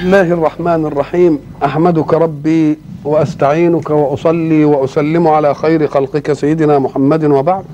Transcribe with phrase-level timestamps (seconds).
[0.00, 1.38] الله الرحمن الرحيم.
[1.64, 7.64] أحمدك ربي وأستعينك وأصلي وأسلم على خير خلقك سيدنا محمد وبعد.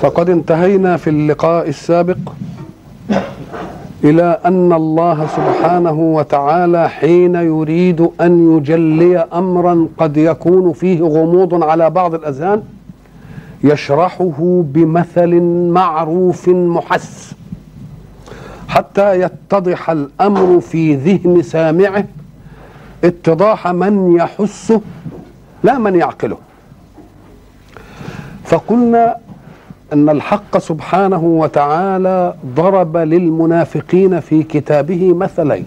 [0.00, 2.18] فقد انتهينا في اللقاء السابق
[4.04, 11.90] إلى أن الله سبحانه وتعالى حين يريد أن يجلي امرا قد يكون فيه غموض على
[11.90, 12.62] بعض الأذهان
[13.64, 15.40] يشرحه بمثل
[15.72, 17.34] معروف محس.
[18.70, 22.04] حتى يتضح الأمر في ذهن سامعه.
[23.04, 24.80] اتضاح من يحسه
[25.64, 26.36] لا من يعقله.
[28.44, 29.16] فقلنا
[29.92, 35.66] أن الحق سبحانه وتعالى ضرب للمنافقين في كتابه مثلين.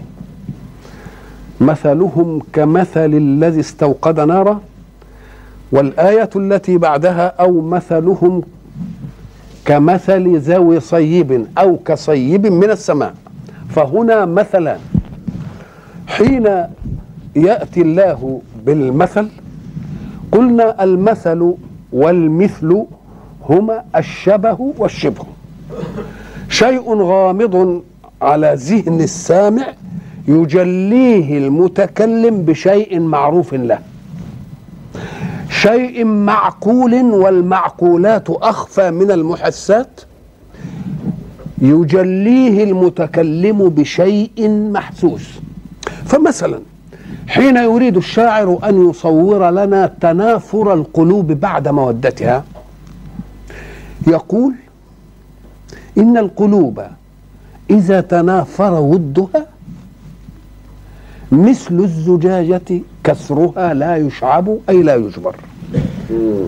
[1.60, 4.60] مثلهم كمثل الذي استوقد نارا
[5.72, 8.42] والآية التي بعدها أو مثلهم
[9.64, 13.14] كمثل ذوي صيب أو كصيب من السماء.
[13.68, 14.80] فهنا مثلان
[16.06, 16.46] حين
[17.36, 19.28] يأتي الله بالمثل
[20.32, 21.54] قلنا المثل
[21.92, 22.84] والمثل
[23.48, 25.24] هما الشبه والشبه.
[26.48, 27.82] شيء غامض
[28.22, 29.66] على ذهن السامع
[30.28, 33.78] يجليه المتكلم بشيء معروف له.
[35.68, 40.00] شيء معقول والمعقولات أخفى من المحسات؟
[41.58, 45.22] يجليه المتكلم بشيء محسوس.
[46.04, 46.60] فمثلا
[47.28, 52.44] حين يريد الشاعر أن يصور لنا تنافر القلوب بعد مودتها
[54.06, 54.54] يقول
[55.98, 56.82] إن القلوب
[57.70, 59.46] إذا تنافر ودها
[61.32, 65.36] مثل الزجاجة كسرها لا يشعب أي لا يجبر.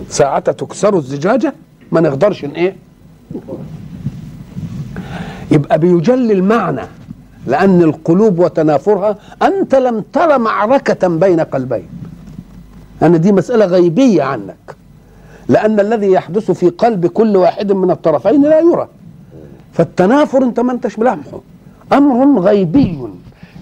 [0.09, 1.53] ساعة تكسر الزجاجة
[1.91, 2.75] ما نقدرش إيه؟
[5.51, 6.81] يبقى بيجلي المعنى
[7.47, 11.87] لأن القلوب وتنافرها أنت لم ترى معركة بين قلبين.
[13.03, 14.75] أن دي مسألة غيبية عنك.
[15.47, 18.87] لأن الذي يحدث في قلب كل واحد من الطرفين لا يرى.
[19.73, 21.41] فالتنافر أنت ما أنتش ملامحه.
[21.93, 22.99] أمر غيبي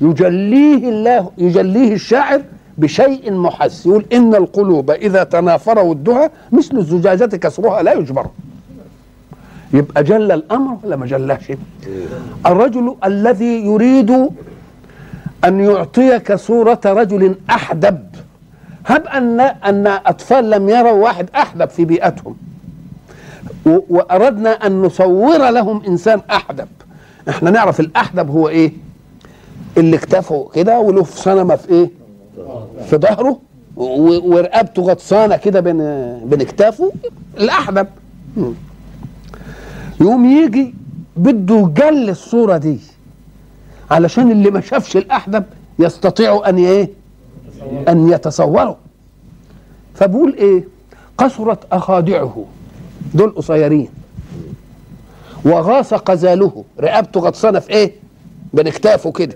[0.01, 2.41] يجليه الله يجليه الشاعر
[2.77, 3.85] بشيء محس.
[3.85, 8.27] يقول إن القلوب إذا تنافر ودها مثل الزجاجة كسرها لا يجبر.
[9.73, 11.51] يبقى جل الأمر ولا ما جلاش؟
[12.45, 14.29] الرجل الذي يريد
[15.45, 17.99] أن يعطيك صورة رجل أحدب.
[18.85, 22.35] هب أن أن أطفال لم يروا واحد أحدب في بيئتهم.
[23.65, 26.67] وأردنا أن نصور لهم إنسان أحدب.
[27.29, 28.71] إحنا نعرف الأحدب هو إيه؟
[29.77, 31.89] اللي اكتفه كده وله في صنمة في إيه؟
[32.89, 33.39] في ظهره
[33.77, 35.77] ورقبته غطسانة كده بين
[36.25, 36.91] بين اكتافه
[37.37, 37.87] الاحدب
[40.01, 40.73] يقوم يجي
[41.17, 42.79] بده يجل الصورة دي
[43.91, 45.43] علشان اللي ما شافش الاحدب
[45.79, 46.89] يستطيع أن إيه
[47.87, 48.77] أن يتصوره
[49.93, 50.63] فبقول إيه؟
[51.17, 52.45] قصرت اخادعه
[53.13, 53.87] دول قصيرين.
[55.45, 56.63] وغاص قزاله.
[56.79, 57.91] رقبته غطسانة في إيه؟
[58.53, 59.35] بين اكتافه كده.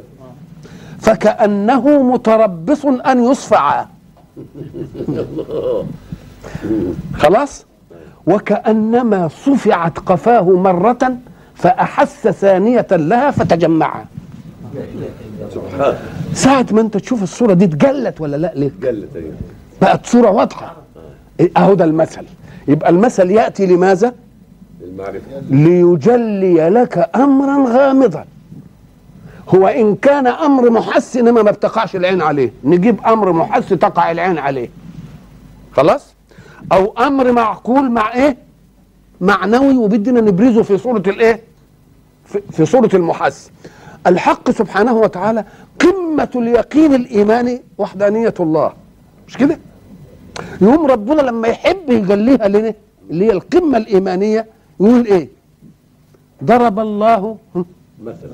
[0.99, 3.85] فكأنه متربص أن يصفع.
[7.13, 7.65] خلاص؟
[8.27, 11.17] وكأنما صفعت قفاه مرة
[11.55, 14.03] فأحس ثانية لها فتجمع.
[16.33, 19.33] ساعة ما أنت تشوف الصورة دي اتجلت ولا لأ ليه؟ جلت أيوه.
[19.81, 20.75] بقت صورة واضحة.
[21.57, 22.25] أهو ده المثل.
[22.67, 24.13] يبقى المثل يأتي لماذا؟
[24.83, 28.25] المعرفة ليجلي لك أمرا غامضا.
[29.49, 32.51] هو إن كان أمر محس إنما ما بتقعش العين عليه.
[32.63, 34.69] نجيب أمر محس تقع العين عليه.
[35.73, 36.13] خلاص؟
[36.71, 38.37] أو أمر معقول مع إيه؟
[39.21, 41.41] معنوي وبدنا نبرزه في صورة الإيه؟
[42.51, 43.51] في, صورة المحس.
[44.07, 45.45] الحق سبحانه وتعالى
[45.79, 48.73] قمة اليقين الايماني وحدانية الله.
[49.27, 49.59] مش كده؟
[50.61, 52.73] يقوم ربنا لما يحب يجليها لنا
[53.09, 54.45] اللي هي القمة الإيمانية
[54.79, 55.29] يقول إيه؟
[56.43, 57.37] ضرب الله
[58.03, 58.29] مثلا.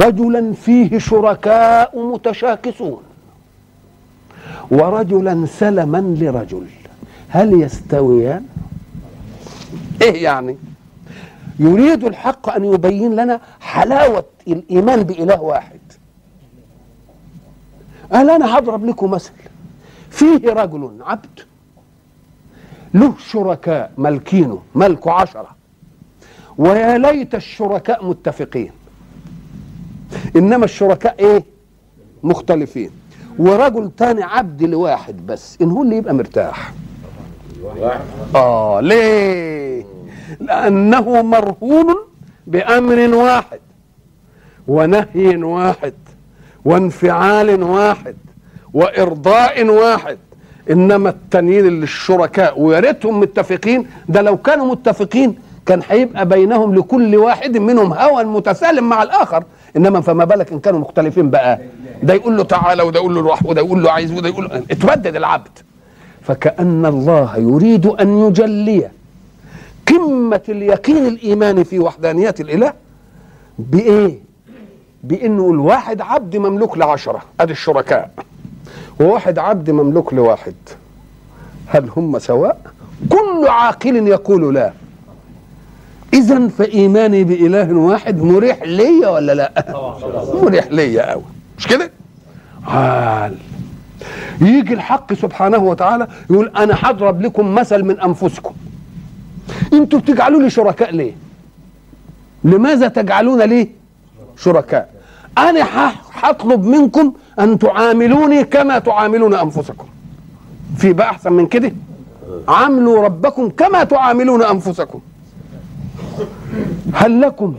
[0.00, 3.02] رجلا فيه شركاء متشاكسون.
[4.70, 6.66] ورجلا سلما لرجل.
[7.28, 8.46] هل يستويان؟
[10.02, 10.56] إيه يعني؟
[11.58, 15.80] يريد الحق أن يبين لنا حلاوة الإيمان بإله واحد.
[18.12, 19.32] قال أنا هضرب لكم مثل؟
[20.10, 21.40] فيه رجل عبد
[22.94, 25.48] له شركاء ملكينه ملكه عشرة.
[26.58, 28.70] ويا ليت الشركاء متفقين.
[30.36, 31.44] إنما الشركاء إيه؟
[32.22, 32.90] مختلفين.
[33.38, 36.72] ورجل تاني عبد لواحد بس إن هو اللي يبقى مرتاح.
[38.34, 39.84] آه ليه؟
[40.40, 41.94] لأنه مرهون
[42.46, 43.60] بأمر واحد
[44.68, 45.94] ونهي واحد
[46.64, 48.16] وانفعال واحد
[48.74, 50.18] وإرضاء واحد.
[50.70, 55.34] إنما التانيين اللي الشركاء ويا ريتهم متفقين ده لو كانوا متفقين
[55.66, 59.44] كان هيبقى بينهم لكل واحد منهم هوى متسالم مع الآخر.
[59.76, 61.58] إنما فما بالك إن كانوا مختلفين بقى.
[62.02, 64.56] ده يقول له تعالى وده يقول له روح وده يقول له عايز وده يقول له
[64.70, 65.58] اتبدد العبد.
[66.22, 68.90] فكأن الله يريد أن يجلي
[69.88, 72.72] قمة اليقين الإيماني في وحدانية الإله
[73.58, 74.18] بإيه؟
[75.04, 77.22] بإنه الواحد عبد مملوك لعشرة.
[77.40, 78.10] أدي الشركاء.
[79.00, 80.54] وواحد عبد مملوك لواحد.
[81.66, 82.60] هل هم سواء؟
[83.08, 84.72] كل عاقل يقول لا.
[86.14, 89.52] إذا فإيماني بإله واحد مريح ليا ولا لا؟
[90.42, 91.22] مريح ليا أوي.
[91.58, 91.90] مش كده؟
[92.66, 93.36] عال
[94.40, 98.54] يجي الحق سبحانه وتعالى يقول أنا هضرب لكم مثل من أنفسكم.
[99.72, 101.12] أنتوا بتجعلوا لي شركاء ليه؟
[102.44, 103.68] لماذا تجعلون لي
[104.36, 104.90] شركاء؟
[105.38, 109.86] أنا هطلب منكم أن تعاملوني كما تعاملون أنفسكم.
[110.76, 111.72] في بقى أحسن من كده؟
[112.48, 115.00] عاملوا ربكم كما تعاملون أنفسكم.
[116.92, 117.54] هل لكم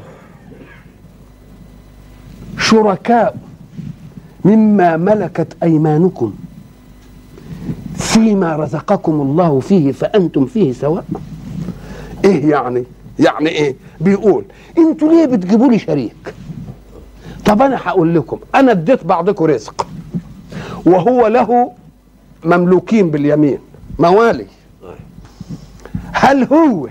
[2.60, 3.38] شركاء
[4.46, 6.34] مما ملكت أيمانكم
[7.96, 11.06] فيما رزقكم الله فيه فأنتم فيه سواء؟
[12.26, 12.84] إيه يعني؟
[13.20, 14.46] يعني إيه؟ بيقول
[14.78, 16.34] أنتوا ليه بتجيبوا لي شريك؟
[17.46, 19.88] طب أنا هقول لكم أنا اديت بعضكم رزق
[20.86, 21.72] وهو له
[22.46, 23.60] مملوكين باليمين
[24.00, 24.46] موالي.
[26.14, 26.88] هل هو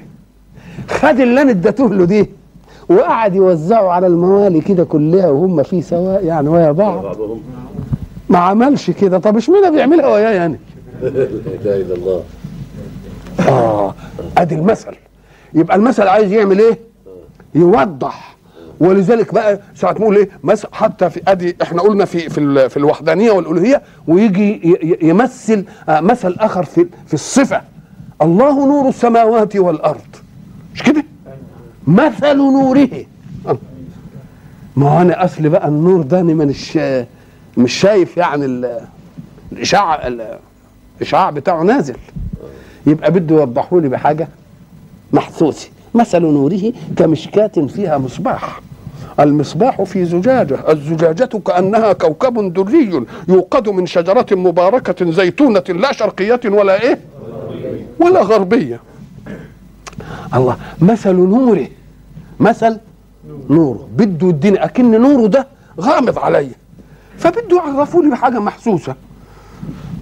[0.89, 2.31] خد اللي أنا اديته له دي
[2.89, 7.17] وقعد يوزعه على الموالي كده كلها وهم فيه سواء يعني ويا بعض.
[8.29, 9.19] ما عملش كده.
[9.19, 10.59] طب اشمعنى بيعملها وياه يعني؟
[11.03, 12.23] لا إله إلا الله.
[13.49, 13.95] آه
[14.39, 14.95] أدي المثل.
[15.55, 16.79] يبقى المثل عايز يعمل إيه؟
[17.55, 18.37] يوضح.
[18.81, 22.77] ولذلك بقى ساعة نقول إيه؟ مثل حتى في أدي إحنا قلنا في في ال- في
[22.77, 27.61] الوحدانية والألوهية ويجي يمثل آه، مثل آخر في في الصفة.
[28.23, 30.01] الله نور السماوات والأرض.
[30.75, 31.05] مش كده؟
[31.87, 32.89] مثل نوره.
[33.49, 33.59] آه.
[34.77, 36.79] ما هو أنا أصل بقى النور ده أنا مش
[37.57, 38.81] مش شايف يعني ال-
[39.53, 40.39] الاشعاع ال-
[40.97, 41.97] الاشعاع بتاعه نازل.
[42.87, 44.29] يبقى بده يوضحوا لي بحاجة
[45.13, 45.69] محسوسة.
[45.95, 48.61] مثل نوره كمشكاة فيها مصباح.
[49.21, 50.73] المصباح في زجاجة.
[50.73, 56.99] الزجاجة كأنها كوكب دري يوقد من شجرة مباركة زيتونة لا شرقية ولا إيه؟
[58.01, 58.81] ولا غربية.
[60.35, 61.69] الله مثل نوره
[62.41, 62.79] مثل
[63.51, 63.89] نوره.
[63.97, 65.47] بده يديني أكن نوره ده
[65.81, 66.53] غامض عليا
[67.19, 68.95] فبده يعرفوا لي بحاجة محسوسة.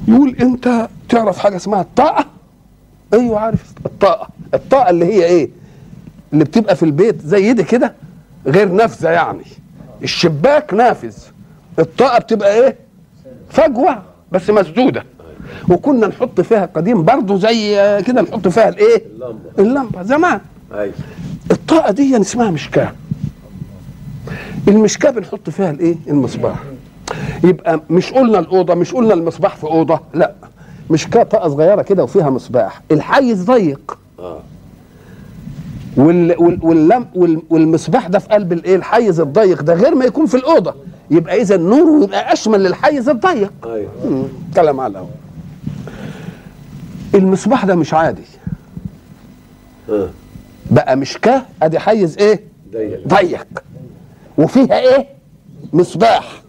[0.09, 2.25] يقول أنت تعرف حاجة اسمها الطاقة؟
[3.15, 3.73] أيوه عارف.
[3.87, 4.29] الطاقة.
[4.55, 5.49] الطاقة اللي هي إيه؟
[6.33, 7.95] اللي بتبقى في البيت زي دي كده
[8.47, 9.45] غير نافذة يعني.
[10.03, 11.17] الشباك نافذ.
[11.79, 12.77] الطاقة بتبقى إيه؟
[13.51, 14.03] فجوة
[14.33, 15.05] بس مسدودة.
[15.69, 19.39] وكنا نحط فيها قديم برضه زي آه، كده نحط فيها الايه؟ اللمبة.
[19.59, 20.41] اللمبة زمان.
[20.75, 20.95] أيوه.
[21.51, 22.93] الطاقة دي اسمها مشكاة.
[24.69, 26.57] المشكاة بنحط فيها الايه؟ المصباح.
[27.45, 30.33] يبقى مش قلنا الأوضة مش قلنا المصباح في أوضة لا.
[30.91, 32.83] مشكاة طاقة صغيرة كده وفيها مصباح.
[32.91, 34.41] الحيز ضيق آه.
[35.97, 40.27] وال وال واللم وال والمصباح ده في قلب الايه؟ الحيز الضيق ده غير ما يكون
[40.27, 40.75] في الأوضة.
[41.11, 43.53] يبقى إذا نوره يبقى أشمل للحيز الضيق.
[43.65, 44.29] أيوه.
[44.57, 45.09] كلام على الأول.
[47.15, 48.23] المصباح ده مش عادي.
[49.91, 50.09] آه
[50.71, 52.41] بقى مشكاه ادي حيز إيه؟
[52.73, 53.07] ضيق.
[53.09, 53.47] ضيق.
[54.39, 55.07] وفيها إيه؟
[55.73, 56.43] مصباح.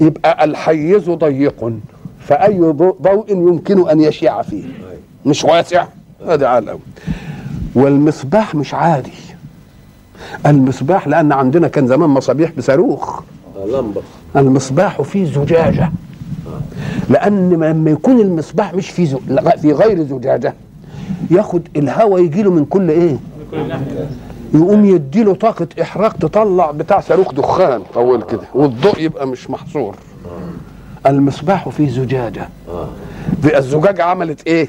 [0.00, 1.72] يبقى الحيز ضيق
[2.20, 2.58] فأي
[3.02, 4.64] ضوء يمكن أن يشيع فيه.
[5.26, 5.86] مش واسع؟
[6.26, 6.80] هذا على الأول
[7.74, 9.12] والمصباح مش عادي.
[10.46, 13.20] المصباح لأن عندنا كان زمان مصابيح بصاروخ.
[13.56, 14.02] آه، لمبة.
[14.36, 15.90] المصباح فيه زجاجة.
[17.10, 19.06] لأن لما يكون المصباح مش في
[19.58, 20.54] في غير زجاجة.
[21.30, 23.16] ياخد الهواء يجي له من كل إيه؟
[24.54, 29.94] يقوم يديله طاقة إحراق تطلع بتاع صاروخ دخان طول كده والضوء يبقى مش محصور.
[31.06, 32.48] المصباح في زجاجة.
[33.56, 34.68] الزجاجة عملت إيه؟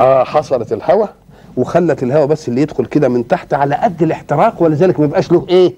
[0.00, 1.14] آه حصلت الهواء
[1.56, 5.46] وخلت الهواء بس اللي يدخل كده من تحت على قد الاحتراق ولذلك ما يبقاش له
[5.48, 5.74] إيه؟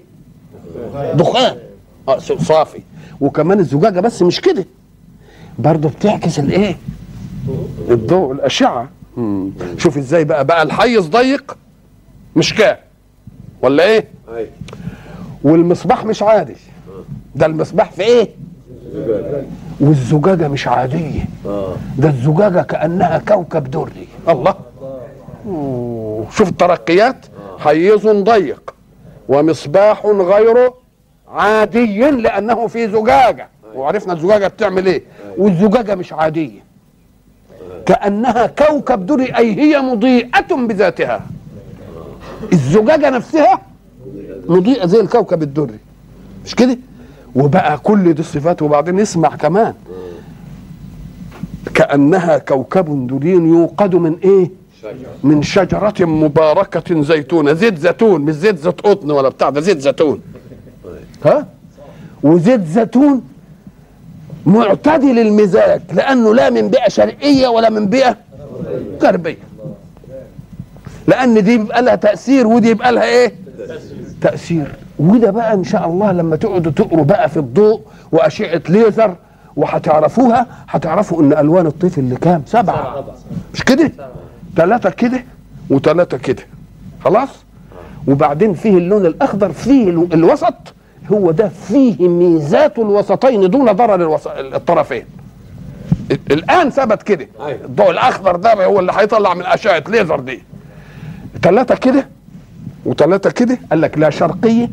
[1.13, 1.55] دخان.
[2.09, 2.79] آه صافي.
[3.21, 4.65] وكمان الزجاجة بس مش كده.
[5.59, 6.75] برضه بتعكس الإيه؟
[7.89, 8.89] الضوء الأشعة.
[9.17, 9.51] مم.
[9.77, 11.57] شوف إزاي بقى بقى الحيز ضيق
[12.35, 12.77] مش كام
[13.61, 14.49] ولا إيه؟ أيوه
[15.43, 16.55] والمصباح مش عادي.
[17.35, 18.29] ده المصباح في إيه.
[19.79, 21.25] والزجاجة مش عادية.
[21.45, 21.75] آه.
[21.97, 24.07] ده الزجاجة كأنها كوكب دري.
[24.29, 24.55] الله.
[26.31, 27.25] شوف الترقيات.
[27.59, 28.73] حيز ضيق
[29.29, 30.71] ومصباح غير
[31.33, 33.47] عادي لأنه في زجاجة.
[33.75, 35.03] وعرفنا الزجاجة بتعمل إيه؟
[35.37, 36.63] والزجاجة مش عادية.
[37.85, 41.21] كأنها كوكب دري أي هي مضيئة بذاتها.
[42.53, 43.61] الزجاجة نفسها
[44.47, 45.77] مضيئة زي الكوكب الدري.
[46.45, 46.77] مش كده؟
[47.35, 49.73] وبقى كل دي الصفات وبعدين نسمع كمان.
[51.73, 54.51] كأنها كوكب دري يوقد من إيه؟
[55.23, 57.53] من شجرة مباركة زيتونة.
[57.53, 60.21] زيت زيتون مش زيت زيت قطن ولا بتاع ده زيت زيتون.
[61.25, 61.47] ها
[62.23, 63.21] وزيت زيتون
[64.45, 68.17] معتدل المزاج لأنه لا من بيئة شرقية ولا من بيئة
[69.03, 69.37] غربية
[71.07, 73.33] لأن دي يبقى لها تأثير ودي يبقى لها إيه؟
[74.21, 79.15] تأثير وده بقى إن شاء الله لما تقعدوا تقروا بقى في الضوء وأشعة ليزر
[79.55, 83.03] وهتعرفوها هتعرفوا إن ألوان الطيف اللي كام؟ سبعة
[83.53, 83.91] مش كده؟
[84.55, 85.23] ثلاثة كده
[85.69, 86.43] وثلاثة كده
[87.05, 87.29] خلاص
[88.07, 90.53] وبعدين فيه اللون الأخضر فيه ال- الوسط
[91.11, 94.19] هو ده فيه ميزات الوسطين دون ضرر.
[94.55, 95.05] الطرفين.
[96.11, 97.27] ال- الآن ثبت كده.
[97.39, 97.59] أيوة.
[97.65, 100.43] الضوء الأخضر ده هو اللي هيطلع من أشعة ليزر دي.
[101.43, 102.07] ثلاثة كده
[102.85, 103.59] وثلاثة كده.
[103.71, 104.69] قال لك لا شرقية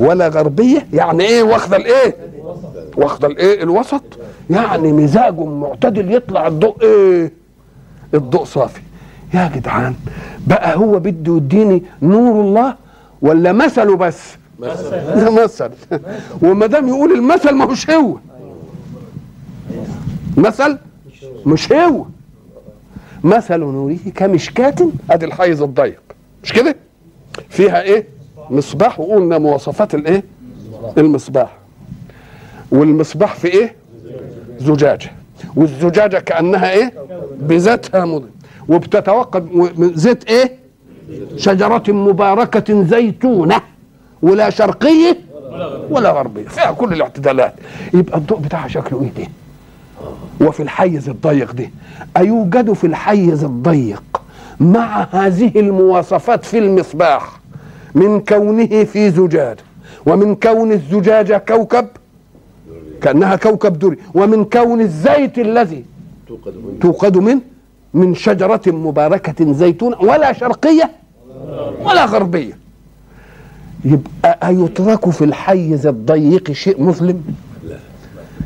[0.00, 0.86] ولا غربية.
[0.92, 2.16] يعني إيه واخدة الإيه؟
[2.96, 4.02] واخدة الإيه؟ الوسط.
[4.50, 7.32] يعني مزاج معتدل يطلع الضوء إيه؟
[8.14, 8.80] الضوء صافي.
[9.34, 9.94] يا جدعان
[10.46, 12.74] بقى هو بده يديني نور الله
[13.22, 14.20] ولا مثله بس؟
[14.60, 15.70] ده مثل
[16.42, 18.16] وما دام يقول المثل ما هوش هو.
[20.36, 20.78] مثل
[21.46, 22.04] مش هو.
[23.24, 24.74] مثل نوره كمشكاة.
[25.10, 26.00] أدي الحيز الضيق.
[26.44, 26.76] مش كده؟
[27.48, 28.06] فيها إيه؟
[28.50, 29.00] مصباح.
[29.00, 30.24] وقلنا مواصفات الإيه؟
[30.98, 31.56] المصباح.
[32.72, 33.74] والمصباح في إيه؟
[34.58, 35.10] زجاجة.
[35.56, 36.92] والزجاجة كأنها إيه؟
[37.40, 38.30] بذاتها مضيء
[38.68, 39.48] وبتتوقد
[39.94, 40.56] زيت إيه؟
[41.36, 43.60] شجرة مباركة زيتونة.
[44.22, 45.18] ولا شرقية
[45.90, 46.48] ولا غربية.
[46.48, 47.54] فيها كل الاعتدالات.
[47.94, 49.30] يبقى الضوء بتاعها شكله إيه ده
[50.46, 51.70] وفي الحيز الضيق ده
[52.16, 54.02] أيوجد في الحيز الضيق
[54.60, 57.40] مع هذه المواصفات في المصباح
[57.94, 59.56] من كونه في زجاجة
[60.06, 61.86] ومن كون الزجاجة كوكب
[63.02, 65.84] كأنها كوكب دري ومن كون الزيت الذي
[66.80, 67.40] توقد من من
[67.94, 70.90] من شجرة مباركة زيتون ولا شرقية
[71.84, 72.58] ولا غربية.
[73.84, 77.22] يبقى أيترك في الحيز الضيق شيء مظلم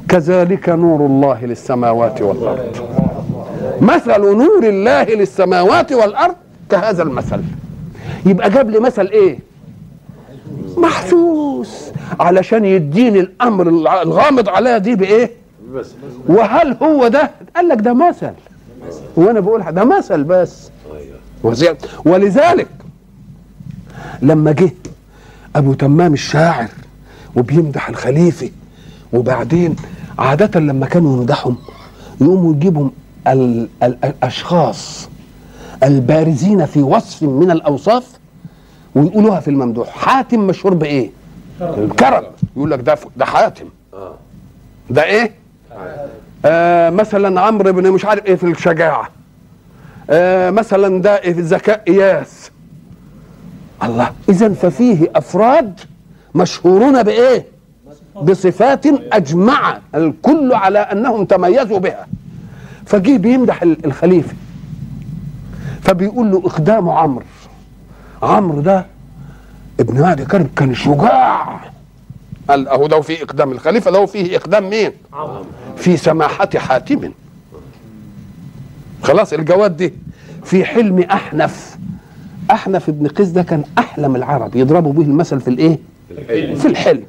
[0.08, 2.76] كذلك نور الله للسماوات والأرض.
[3.80, 6.34] مثل نور الله للسماوات والأرض
[6.70, 7.40] كهذا المثل.
[8.26, 9.38] يبقى جاب لي مثل إيه؟
[10.76, 11.92] محسوس.
[12.20, 13.68] علشان يديني الأمر
[14.02, 15.30] الغامض عليها دي بإيه؟
[16.28, 18.32] وهل هو ده؟ قال لك ده مثل.
[19.16, 20.70] وأنا بقول ده مثل بس.
[21.44, 21.74] وزي-
[22.04, 22.68] ولذلك
[24.22, 24.70] لما جه
[25.56, 26.68] أبو تمام الشاعر
[27.36, 28.50] وبيمدح الخليفة.
[29.12, 29.76] وبعدين
[30.18, 31.56] عادة لما كانوا يمدحهم
[32.20, 32.88] يقوموا يجيبوا
[33.28, 35.08] ال- ال- الأشخاص
[35.82, 38.06] البارزين في وصف من الأوصاف
[38.94, 39.88] ويقولوها في الممدوح.
[39.88, 41.10] حاتم مشهور بإيه؟
[41.60, 42.22] الكرم
[42.56, 43.64] يقول لك ده ده حاتم.
[44.90, 45.32] ده إيه؟
[46.44, 49.08] آه مثلا عمرو بن مش عارف إيه في الشجاعة.
[50.10, 52.50] آه مثلا ده إيه في الذكاء إياس.
[53.86, 54.10] الله.
[54.28, 55.80] اذا ففيه أفراد
[56.34, 57.46] مشهورون بإيه؟
[58.22, 62.06] بصفات أجمع الكل على أنهم تميزوا بها.
[62.86, 64.34] فجيه بيمدح ال- الخليفة
[65.82, 67.24] فبيقول له إقدام عمرو.
[68.22, 68.86] عمرو ده
[69.80, 71.60] ابن مهدي كرب كان شجاع.
[72.48, 74.92] قال أهو ده في إقدام الخليفة ده فيه إقدام مين؟
[75.76, 77.10] في سماحة حاتم.
[79.02, 79.94] خلاص الجواد دي
[80.44, 81.78] في حلم أحنف.
[82.50, 85.78] أحنف ابن قيس ده كان أحلم العرب يضربوا به المثل في الإيه؟
[86.10, 86.54] الحلم.
[86.54, 87.02] في الحلم.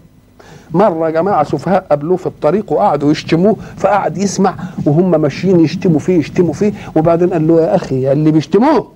[0.71, 6.53] مرة جماعة سفهاء قابلوه في الطريق وقعدوا يشتموه فقعد يسمع وهم ماشيين يشتموا فيه يشتموا
[6.53, 8.91] فيه وبعدين قال له يا أخي اللي بيشتموه.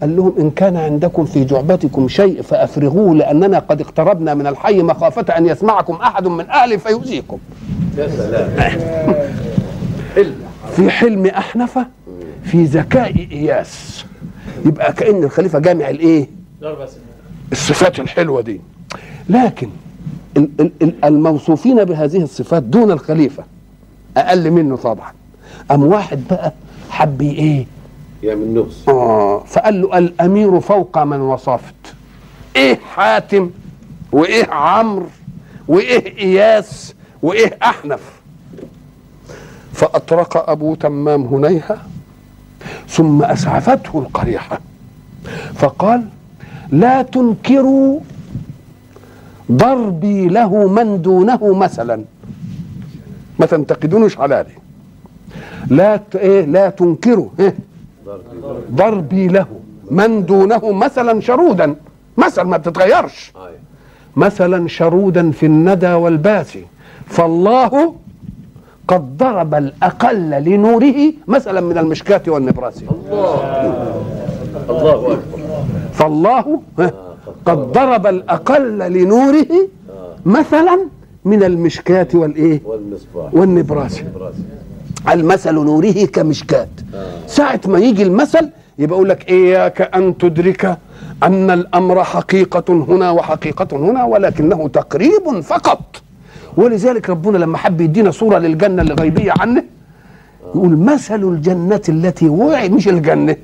[0.00, 5.36] قال لهم إن كان عندكم في جعبتكم شيء فأفرغوه لأننا قد اقتربنا من الحي مخافة
[5.38, 7.38] أن يسمعكم أحد من أهله فيؤذيكم.
[7.98, 8.50] يا سلام.
[10.76, 11.78] في حلم أحنف
[12.44, 14.04] في ذكاء إياس.
[14.66, 16.28] يبقى كأن الخليفة جامع الإيه؟
[17.52, 18.60] الصفات الحلوة دي.
[19.28, 19.68] لكن
[20.36, 23.44] ال- ال- ال- الموصوفين بهذه الصفات دون الخليفة
[24.16, 25.12] أقل منه طبعا.
[25.70, 26.52] أم واحد بقى
[26.90, 27.66] حب إيه؟
[28.22, 31.74] يعمل نفس آه فقال له الأمير فوق من وصفت.
[32.56, 33.50] إيه حاتم؟
[34.12, 35.06] وإيه عمرو؟
[35.68, 38.00] وإيه إياس؟ وإيه أحنف؟
[39.72, 41.78] فأطرق أبو تمام هنيهة
[42.88, 44.60] ثم أسعفته القريحة.
[45.54, 46.04] فقال
[46.70, 48.00] لا تنكروا
[49.52, 52.04] ضربي له من دونه مثلا.
[53.38, 54.46] ما تنتقدونش على
[55.66, 56.16] لا ت...
[56.16, 57.54] إيه لا تنكروا إيه
[58.72, 59.46] ضربي له
[59.90, 61.74] من دونه مثلا شرودا.
[62.16, 63.32] مثل ما بتتغيرش.
[63.36, 63.50] آه.
[64.16, 66.58] مثلا شرودا في الندى والباس
[67.06, 67.94] فالله
[68.88, 73.34] قد ضرب الأقل لنوره مثلا من المشكاة والنبراس الله.
[74.68, 75.18] أكبر.
[75.92, 76.92] فالله ها،
[77.46, 79.46] قد ضرب الأقل لنوره
[80.26, 80.78] مثلا
[81.24, 83.34] من المشكاة والإيه والمصباح.
[83.34, 84.02] والنبراس
[85.08, 86.68] المثل نوره كمشكاة
[87.26, 90.78] ساعة ما يجي المثل يبقى يقول لك إياك أن تدرك
[91.22, 95.80] أن الأمر حقيقة هنا وحقيقة هنا ولكنه تقريب فقط.
[96.56, 99.64] ولذلك ربنا لما حب يدينا صورة للجنة اللي غيبية عنه
[100.54, 103.36] يقول مثل الجنة التي وعد مش الجنة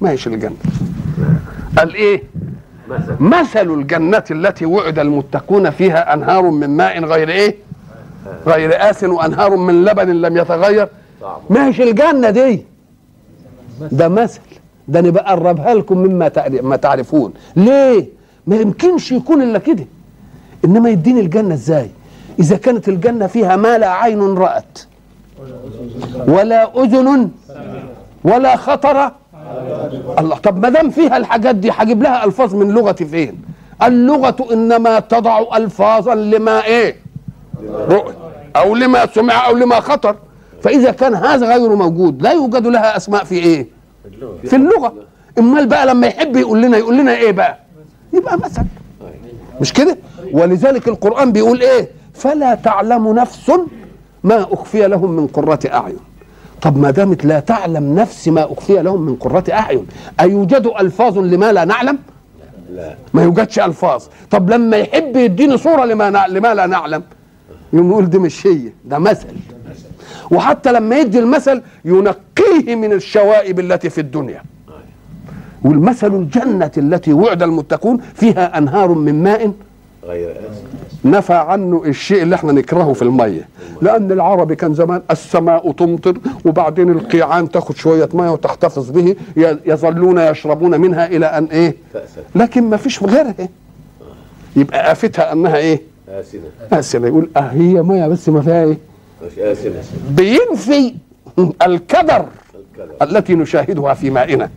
[0.00, 0.56] ما هيش الجنة.
[1.78, 2.20] قال
[2.88, 3.70] مثلا مثل.
[3.74, 7.56] الجنة التي وعد المتقون فيها أنهار من ماء غير إيه؟
[8.46, 10.88] غير آس وأنهار من لبن لم يتغير.
[11.50, 12.64] ما هيش الجنة دي؟
[13.92, 14.40] ده مثل.
[14.88, 16.30] ده أنا بقربها لكم مما
[16.62, 17.32] ما تعرفون.
[17.56, 18.06] ليه؟
[18.46, 19.86] ما يمكنش يكون إلا كده.
[20.64, 21.90] إنما يديني الجنة إزاي؟
[22.38, 24.78] إذا كانت الجنة فيها ما لا عين رأت
[26.28, 27.30] ولا أذن
[28.24, 29.12] ولا خطر.
[30.18, 33.42] الله طب ما دام فيها الحاجات دي هجيب لها ألفاظ من لغة فين؟
[33.82, 36.96] اللغة إنما تضع ألفاظا لما إيه؟
[37.70, 38.14] رؤية
[38.56, 40.16] أو لما سمع أو لما خطر.
[40.62, 43.66] فإذا كان هذا غير موجود لا يوجد لها أسماء في
[44.06, 44.94] اللغة في اللغة.
[45.38, 47.58] إمال بقى لما يحب يقول لنا يقول لنا إيه بقى؟
[48.12, 48.62] يبقى مثل.
[49.60, 49.96] مش كده؟
[50.32, 53.50] ولذلك القرآن بيقول إيه؟ فلا تعلم نفس
[54.24, 55.96] ما أخفي لهم من قرة أعين.
[56.62, 59.86] طب ما دامت لا تعلم نفس ما أخفي لهم من قرة أعين
[60.20, 61.98] أيوجد ألفاظ لما لا نعلم؟
[62.74, 62.94] لا.
[63.14, 64.02] ما يوجدش ألفاظ.
[64.30, 67.02] طب لما يحب يديني صورة لما نع- لما لا نعلم؟
[67.72, 69.26] يقوم يقول دي مش هي ده مثل.
[70.30, 74.42] وحتى لما يدي المثل ينقيه من الشوائب التي في الدنيا.
[75.64, 79.52] والمثل الجنة التي وعد المتقون فيها أنهار من ماء
[80.04, 80.62] غير آسف.
[81.04, 83.48] نفى عنه الشيء اللي إحنا نكرهه في المية.
[83.82, 89.16] لأن العربي كان زمان السماء تمطر وبعدين القيعان تاخد شوية مية وتحتفظ به
[89.66, 92.22] يظلون يشربون منها أن إيه؟ تأسف.
[92.34, 93.48] لكن ما فيش غيرها.
[94.56, 96.40] يبقى آفتها أنها إيه؟ آسنة.
[96.72, 98.66] أسئلة يقول أه هي مية بس ما فيها
[99.26, 99.82] مش آسنة.
[100.10, 100.94] بينفي
[101.66, 102.24] الكدر.
[103.02, 104.50] التي نشاهدها في مائنا.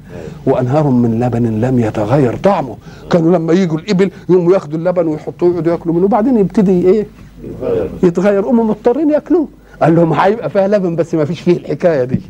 [0.46, 2.78] وأنهار من لبن لم يتغير طعمه.
[3.12, 6.06] كانوا لما يجوا الإبل يقوموا ياخدوا اللبن ويحطوه يقعدوا ياكلوا منه.
[6.06, 7.06] وبعدين يبتدي إيه؟
[7.44, 7.90] يتغير.
[8.04, 8.46] يتغير.
[8.46, 9.48] هم مضطرين ياكلوه.
[9.82, 12.22] قال لهم هيبقى فيها لبن بس ما فيش فيه الحكاية دي.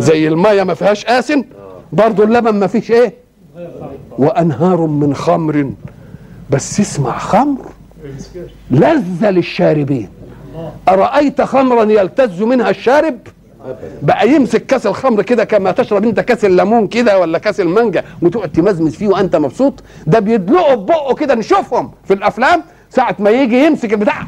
[0.00, 1.44] زي الميه ما فيهاش آسن
[1.92, 3.14] برضو اللبن ما فيش إيه؟
[4.18, 5.70] وأنهار من خمر.
[6.50, 7.66] بس اسمع خمر
[8.70, 10.08] لذة للشاربين.
[10.88, 13.18] أرأيت خمرا يلتز منها الشارب؟
[14.02, 18.52] بقى يمسك كاس الخمر كده كما تشرب انت كاس الليمون كده ولا كاس المانجا وتقعد
[18.52, 19.74] تمزمز فيه وانت مبسوط؟
[20.06, 24.26] ده بيدلقوا ببقه كده نشوفهم في الأفلام ساعة ما يجي يمسك البتاع.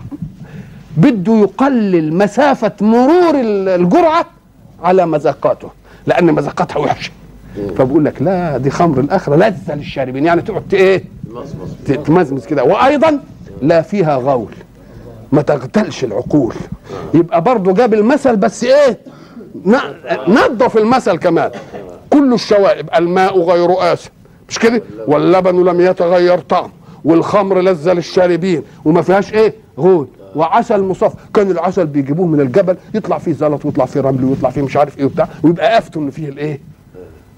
[0.96, 4.26] بده يقلل مسافة مرور ال- الجرعة
[4.82, 5.68] على مذاقاته
[6.06, 7.10] لأن مذاقاتها وحشة.
[7.78, 12.64] فبقول لك لا دي خمر الآخرة لذه للشاربين يعني تقعد إيه؟ مصمص تتمزمز كده.
[12.64, 13.20] وأيضا
[13.62, 14.52] لا فيها غول.
[15.32, 16.54] ما تغتلش العقول.
[17.14, 18.98] يبقى برضه جاب المثل بس إيه؟
[20.28, 21.50] نظف المثل كمان.
[22.10, 24.10] كل الشوائب الماء غير آسن
[24.48, 26.70] مش كده؟ واللبن لم يتغير طعم
[27.04, 30.08] والخمر لذة للشاربين وما فيهاش إيه؟ غول.
[30.36, 31.16] وعسل مصفى.
[31.34, 34.98] كان العسل بيجيبوه من الجبل يطلع فيه زلط ويطلع فيه رمل ويطلع فيه مش عارف
[34.98, 36.60] إيه وبتاع ويبقى افتوا إن فيه الإيه؟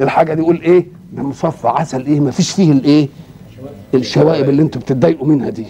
[0.01, 0.43] الحاجة دي.
[0.43, 3.09] يقول إيه؟ ده مصفى عسل إيه؟ ما فيش فيه الإيه؟
[3.95, 5.67] الشوائب اللي أنتوا بتتضايقوا منها دي.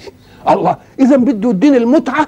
[0.48, 2.26] الله إذا بده يديني المتعة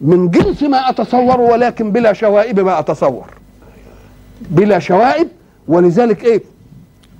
[0.00, 3.26] من جنس ما أتصور ولكن بلا شوائب ما أتصور.
[4.50, 5.28] بلا شوائب
[5.68, 6.42] ولذلك إيه؟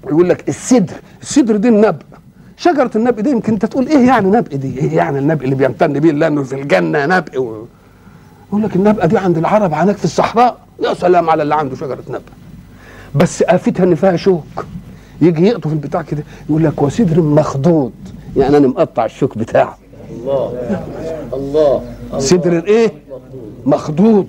[0.07, 0.95] يقول لك السدر.
[1.23, 2.03] السدر دي النبق
[2.57, 5.93] شجرة النبق دي يمكن أنت تقول إيه يعني نبق دي؟ إيه يعني النبق اللي بيمتن
[5.93, 7.65] بيه لأنه في الجنة نبق و...
[8.49, 10.59] يقول لك النبقة دي عند العرب هناك في الصحراء.
[10.83, 12.21] يا سلام على اللي عنده شجرة نبق
[13.15, 14.67] بس آفتها إن فيها شوك.
[15.21, 17.93] يجي يقطف البتاع كده يقول لك وسدر مخضوض.
[18.37, 19.79] يعني أنا مقطع الشوك بتاعه.
[20.11, 20.53] الله.
[21.33, 21.83] الله.
[22.19, 22.93] صدر الايه؟
[23.67, 24.27] مخضوض.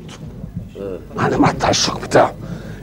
[1.20, 2.34] أنا مقطع الشوك بتاعه.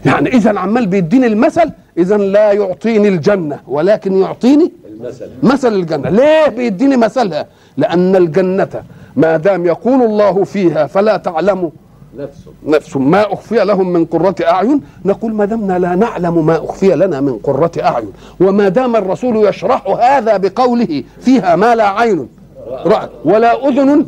[0.05, 5.29] يعني إذا عمال بيديني المثل إذا لا يعطيني الجنة ولكن يعطيني المثل.
[5.43, 6.11] مثل الجنة.
[6.11, 8.83] ليه بيديني مثلها؟ لأن الجنة
[9.17, 11.71] ما دام يقول الله فيها فلا تعلم
[12.17, 12.51] نفسه.
[12.67, 14.81] نفس ما أخفي لهم من قرة أعين.
[15.05, 19.87] نقول ما دمنا لا نعلم ما أخفي لنا من قرة أعين وما دام الرسول يشرح
[19.87, 22.29] هذا بقوله فيها ما لا عين.
[22.70, 24.07] رأت ولا أذن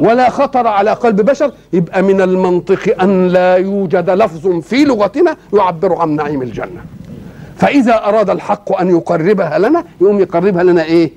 [0.00, 1.52] ولا خطر على قلب بشر.
[1.72, 6.84] يبقى من المنطق أن لا يوجد لفظ في لغتنا يعبر عن نعيم الجنة.
[7.56, 11.10] فإذا أراد الحق أن يقربها لنا يقوم يقربها لنا إيه؟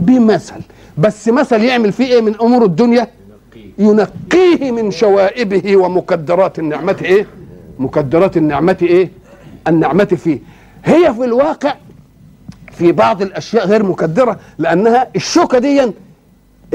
[0.00, 0.60] بمثل.
[0.98, 3.06] بس مثل يعمل فيه إيه؟ من أمور الدنيا.
[3.78, 7.26] ينقيه من شوائبه ومكدرات النعمة إيه؟
[7.78, 9.10] مكدرات النعمة إيه؟
[9.68, 10.38] النعمة فيه.
[10.84, 11.74] هي في الواقع
[12.72, 15.92] في بعض الأشياء غير مكدرة لأنها الشوكة دي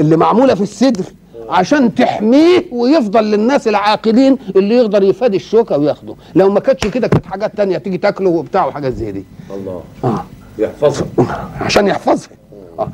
[0.00, 1.04] اللي معمولة في الصدر
[1.48, 6.14] عشان تحميه ويفضل للناس العاقلين اللي يقدر يفادي الشوكة وياخده.
[6.34, 9.24] لو ما كانتش كده كانت حاجات تانية تيجي تاكله وبتاع وحاجات زي دي.
[9.54, 9.82] الله.
[10.04, 10.24] آه.
[10.58, 11.06] يحفظه
[11.60, 12.28] عشان يحفظها.
[12.78, 12.88] آه.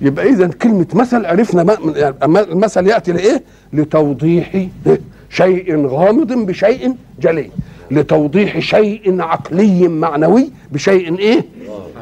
[0.00, 4.66] يبقى إذا كلمة مثل عرفنا ما يعني المثل يأتي لإيه؟ لتوضيح
[5.30, 7.50] شيء غامض بشيء جلي.
[7.90, 11.44] لتوضيح شيء عقلي معنوي بشيء إيه؟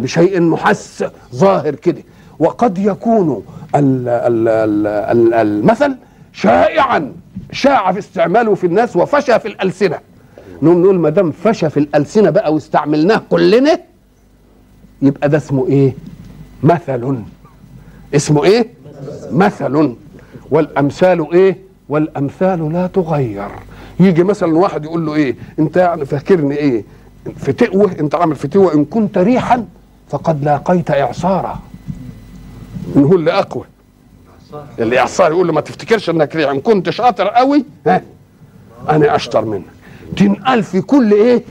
[0.01, 2.03] بشيء محس ظاهر كده.
[2.39, 3.43] وقد يكون
[3.75, 5.97] ال ال ال ال المثل
[6.33, 7.13] شائعا
[7.53, 9.99] شاع في استعماله في الناس وفشى في الألسنة.
[10.63, 13.81] نقوم نقول ما دام فشى في الألسنة بقى واستعملناه كلنا
[15.03, 15.95] يبقى ده اسمه إيه؟
[16.63, 17.19] مثل.
[18.15, 18.67] اسمه إيه؟
[19.33, 19.95] مثل.
[20.51, 23.49] والأمثال إيه؟ والأمثال لا تغير.
[24.01, 26.85] يجي مثلا واحد يقول له إيه؟ أنت يعني فاكرني إيه؟
[27.37, 29.65] في تقوه أنت عامل في تقوه إن كنت ريحا
[30.09, 30.91] فقد لاقيت
[32.97, 33.65] اعصارا نقول له اقوى
[34.79, 36.51] اللي اعصار يقول له ما تفتكرش إنك ريح.
[36.51, 38.03] إن كنت شاطر قوي ها؟
[38.89, 39.65] أنا أشطر منك.
[40.17, 41.43] تنقال في كل إيه؟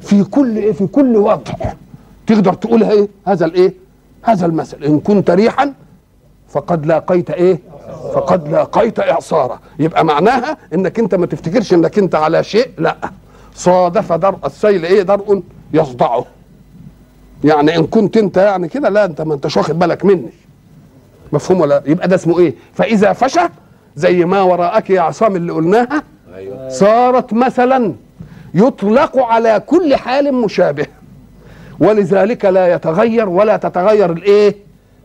[0.00, 1.52] في كل إيه؟ في كل وضع.
[2.26, 3.74] تقدر تقولها إيه؟ هذا الإيه؟
[4.22, 4.84] هذا المثل.
[4.84, 5.72] إن كنت ريحا
[6.48, 7.58] فقد لاقيت إيه؟
[8.14, 9.60] فقد لاقيت إعصارا.
[9.78, 12.96] يبقى معناها إنك أنت ما تفتكرش إنك أنت على شيء لا.
[13.54, 16.24] صادف درء السيل إيه؟ درء يصدعه.
[17.44, 20.30] يعني إن كنت أنت يعني كده لا أنت ما أنتش واخد بالك مني.
[21.32, 23.40] مفهوم ولا؟ يبقى ده اسمه إيه؟ فإذا فشى
[23.96, 26.02] زي ما وراءك يا عصام اللي قلناها
[26.34, 26.68] أيوه.
[26.68, 27.94] صارت مثلا
[28.54, 30.86] يطلق على كل حال مشابه.
[31.80, 34.54] ولذلك لا يتغير ولا تتغير الإيه؟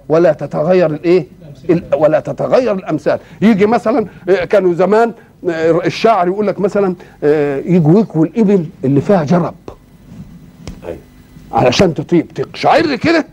[0.10, 1.28] ولا تتغير الإيه؟
[1.69, 3.19] ال- ولا تتغير الأمثال.
[3.41, 5.13] يجي مثلا آه، كانوا زمان
[5.50, 9.54] آه، الشاعر يقول لك مثلا آه، يجوا يكووا الابل اللي فيها جرب.
[11.54, 12.28] علشان تطيب.
[12.34, 13.26] تقشعر كده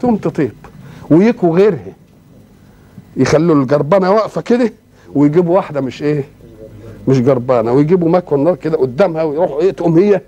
[0.00, 0.52] تقوم تطيب.
[1.10, 1.92] ويكوا غيرها.
[3.16, 4.72] يخلوا الجربانة واقفة كده
[5.14, 6.24] ويجيبوا واحدة مش إيه
[7.08, 7.72] مش جربانة.
[7.72, 10.20] ويجيبوا مكوى النار كده قدامها ويروحوا إيه تقوم هي.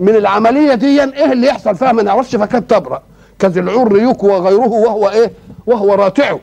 [0.00, 3.02] من العملية دي إيه اللي يحصل فيها؟ ما نعرفش فكانت تبرأ.
[3.38, 5.30] كذا العر يكوى غيره وهو إيه
[5.66, 6.36] وهو راتع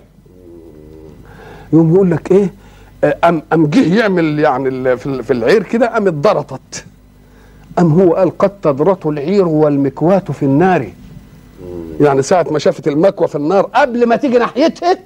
[1.74, 2.54] يقوم يقول لك إيه
[3.24, 6.86] ام أم جه يعمل يعني في ال- في العير كده قام اتضرطت.
[7.82, 10.86] أم هو قال قد تضرط العير والمكواة في النار
[12.02, 14.98] يعني ساعة ما شافت المكوى في النار قبل ما تيجي ناحيتها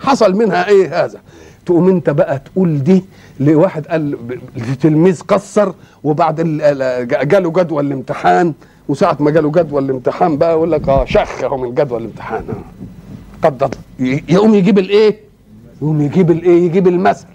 [0.00, 1.20] حصل منها إيه هذا
[1.66, 3.04] تقوم أنت بقى تقول دي
[3.40, 4.16] لواحد قال
[4.56, 5.72] لتلميذ قصر
[6.04, 8.52] وبعد ال- ال- جا- جاله جدول الامتحان
[8.88, 13.48] وساعة ما جاله جدول الامتحان بقى يقول لك آه شخ اهو من جدول الامتحان آه.
[13.48, 13.74] قد
[14.28, 15.16] يقوم يجيب الإيه؟
[15.82, 17.26] يقوم يجيب الإيه؟ يجيب المثل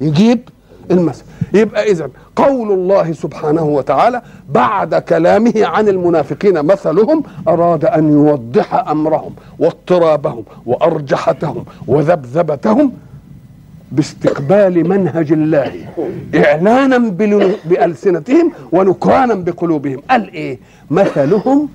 [0.00, 0.48] يجيب
[0.90, 1.22] المثل
[1.54, 9.34] يبقى اذا قول الله سبحانه وتعالى بعد كلامه عن المنافقين مثلهم أراد أن يوضح أمرهم
[9.58, 12.92] واضطرابهم وأرجحتهم وذبذبتهم
[13.92, 15.72] باستقبال منهج الله.
[16.34, 20.00] إعلانا بل- بألسنتهم ونكرانا بقلوبهم.
[20.10, 20.58] قال إيه؟
[20.90, 21.68] مثلهم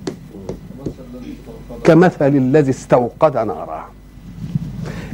[1.84, 3.84] كمثل الذي استوقد نارا.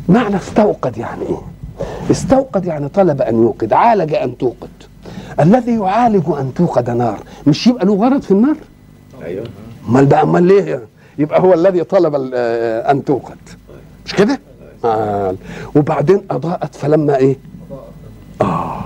[0.08, 1.36] معنى استوقد يعني إيه؟
[2.10, 4.68] استوقد يعني طلب أن يوقد عالج أن توقد.
[5.40, 8.56] الذي يعالج أن توقد نار مش يبقى له غرض في النار؟
[9.24, 9.44] أيوه.
[9.88, 10.82] أمال بقى أمال ليه؟
[11.18, 13.36] يبقى هو الذي طلب آه، أن توقد.
[14.06, 14.40] مش كده؟
[14.84, 15.34] آه.
[15.76, 17.36] وبعدين أضاءت فلما إيه؟
[18.40, 18.80] آه.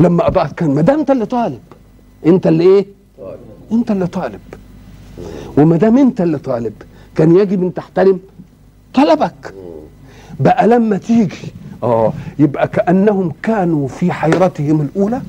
[0.00, 1.60] لما أضاءت كان ما دام أنت اللي طالب
[2.26, 2.86] أنت اللي إيه؟
[3.18, 3.36] طيب
[3.72, 4.40] أنت اللي طالب.
[5.58, 6.72] وما دام أنت اللي طالب
[7.14, 8.20] كان يجب أن تحترم
[8.94, 9.54] طلبك.
[10.40, 11.52] بقى لما تيجي
[11.82, 15.20] آه يبقى كأنهم كانوا في حيرتهم الأولى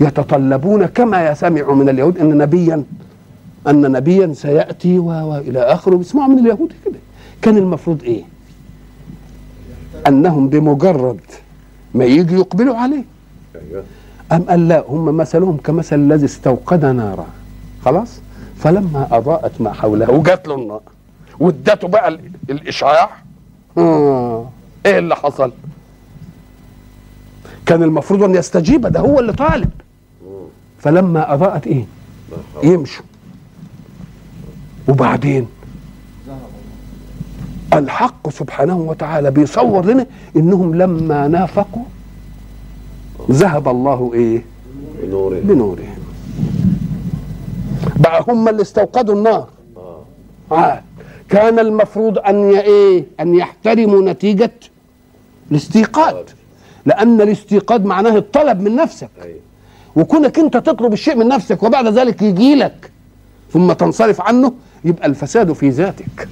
[0.00, 2.84] يتطلبون كما يسمع من اليهود أن نبيا
[3.68, 5.96] أن نبيا سيأتي والى آخره.
[5.96, 6.98] بيسمعوا من اليهود كده.
[7.42, 8.22] كان المفروض إيه؟
[10.06, 11.20] أنهم بمجرد
[11.94, 13.04] ما يجي يقبلوا عليه.
[14.32, 17.26] أم قال لا هم مثلهم كمثل الذي استوقد نارا.
[17.84, 18.20] خلاص؟
[18.58, 20.80] فلما أضاءت ما حوله وجات له النار.
[21.40, 23.10] وادته بقى ال- الإشعاع.
[23.78, 24.48] آه.
[24.86, 25.52] إيه اللي حصل؟
[27.70, 29.70] كان المفروض أن يستجيب ده هو اللي طالب.
[30.78, 31.84] فلما أضاءت إيه.
[32.62, 33.04] يمشوا.
[34.88, 35.46] وبعدين؟
[37.72, 40.06] الحق سبحانه وتعالى بيصور لنا
[40.36, 41.82] إنهم لما نافقوا
[43.30, 44.42] ذهب الله إيه؟
[45.02, 45.98] بنوره بنورهم.
[47.96, 49.48] بقى هم اللي استوقدوا النار.
[50.50, 50.82] عاد
[51.28, 54.50] كان المفروض أن إيه؟ أن يحترموا نتيجة
[55.50, 56.14] الاستيقاظ.
[56.86, 59.10] لأن الاستيقاظ معناه الطلب من نفسك.
[59.96, 62.90] وكونك أنت تطلب الشيء من نفسك وبعد ذلك يجي لك
[63.52, 64.52] ثم تنصرف عنه
[64.84, 66.28] يبقى الفساد في ذاتك.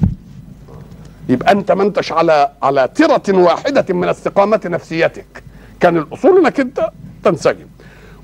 [1.29, 5.43] يبقى أنت ما انتش على على ترة واحدة من استقامة نفسيتك.
[5.81, 6.91] كان الأصول إنك أنت
[7.25, 7.67] تنسجم.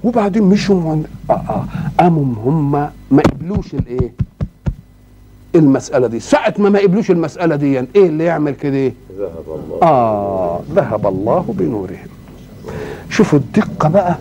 [0.04, 1.64] وبعدين مشوا آه آه
[2.00, 2.72] قاموا هم
[3.10, 4.12] ما قبلوش الإيه؟
[5.54, 6.20] المسألة دي.
[6.20, 9.78] ساعة ما ما قبلوش المسألة دي إيه اللي يعمل كده؟ ذهب الله.
[9.82, 12.13] آه ذهب الله بنورهم.
[13.14, 14.16] شوفوا الدقة بقى.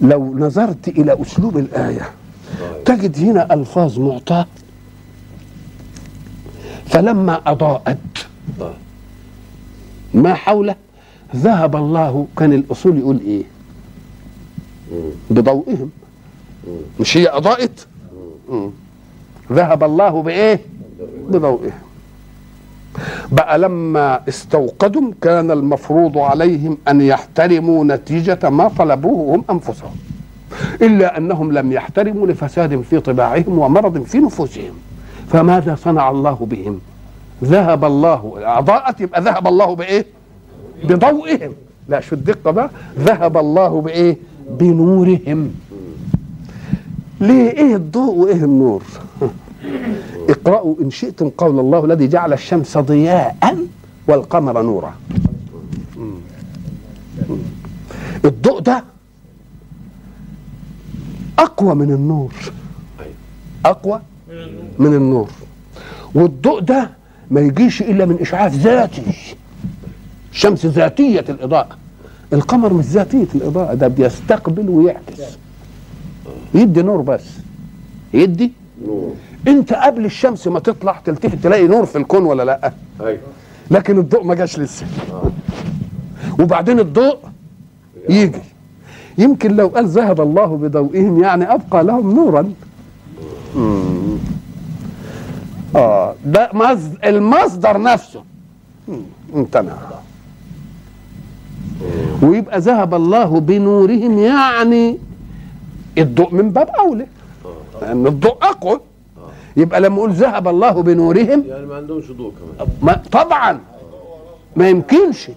[0.00, 2.10] لو نظرت إلى أسلوب الآية
[2.84, 4.46] تجد هنا ألفاظ معطاة
[6.86, 7.98] فلما أضاءت
[8.60, 8.74] آه.
[10.14, 10.74] ما حوله؟
[11.36, 13.42] ذهب الله كان الأصول يقول إيه.
[15.30, 15.90] بضوئهم.
[17.00, 17.86] مش هي أضاءت.
[19.52, 20.60] ذهب الله بإيه؟
[21.28, 21.72] بضوئهم.
[23.32, 29.96] بقى لما استوقدوا كان المفروض عليهم أن يحترموا نتيجة ما طلبوه هم أنفسهم
[30.82, 34.72] إلا أنهم لم يحترموا لفساد في طباعهم ومرض في نفوسهم.
[35.32, 36.80] فماذا صنع الله بهم؟
[37.44, 40.06] ذهب الله أضاءت يبقى ذهب الله بإيه؟
[40.84, 41.52] بضوئهم.
[41.88, 44.16] لا شو الدقة بقى؟ ذهب الله بإيه؟
[44.50, 45.54] بنورهم.
[47.20, 48.82] ليه؟ إيه الضوء وإيه النور؟
[50.46, 53.56] اقرأوا إن شئتم قول الله الذي جعل الشمس ضياء
[54.08, 54.94] والقمر نورا.
[58.24, 58.84] الضوء ده
[61.38, 62.32] أقوى من النور.
[63.66, 64.00] أقوى
[64.78, 65.30] من النور.
[66.14, 66.90] والضوء ده
[67.30, 69.34] ما يجيش إلا من إشعاع ذاتي.
[70.32, 71.76] الشمس ذاتية الإضاءة.
[72.32, 75.20] القمر مش ذاتية الإضاءة ده بيستقبل ويعكس.
[76.54, 77.24] يدي نور بس.
[78.14, 78.52] يدي
[78.86, 79.14] نور.
[79.48, 83.18] انت قبل الشمس ما تطلع تلتفت تلاقي نور في الكون ولا لأ؟ أيوه.
[83.70, 84.86] لكن الضوء ما جاش لسه.
[86.40, 87.16] وبعدين الضوء
[88.08, 88.40] يجي.
[89.18, 92.52] يمكن لو قال ذهب الله بضوئهم يعني أبقى لهم نورا.
[93.56, 94.16] مم.
[95.76, 98.22] آه ده مصد- المصدر نفسه.
[99.34, 99.72] امتنع
[102.22, 104.98] ويبقى ذهب الله بنورهم يعني
[105.98, 107.06] الضوء من باب أولى.
[107.82, 108.80] لأن الضوء أقوى.
[109.56, 111.44] يبقى لما أقول ذهب الله بنورهم.
[111.48, 112.68] يعني ما عندهمش ضوء كمان.
[112.82, 113.60] ما طبعا.
[114.56, 115.30] ما يمكنش.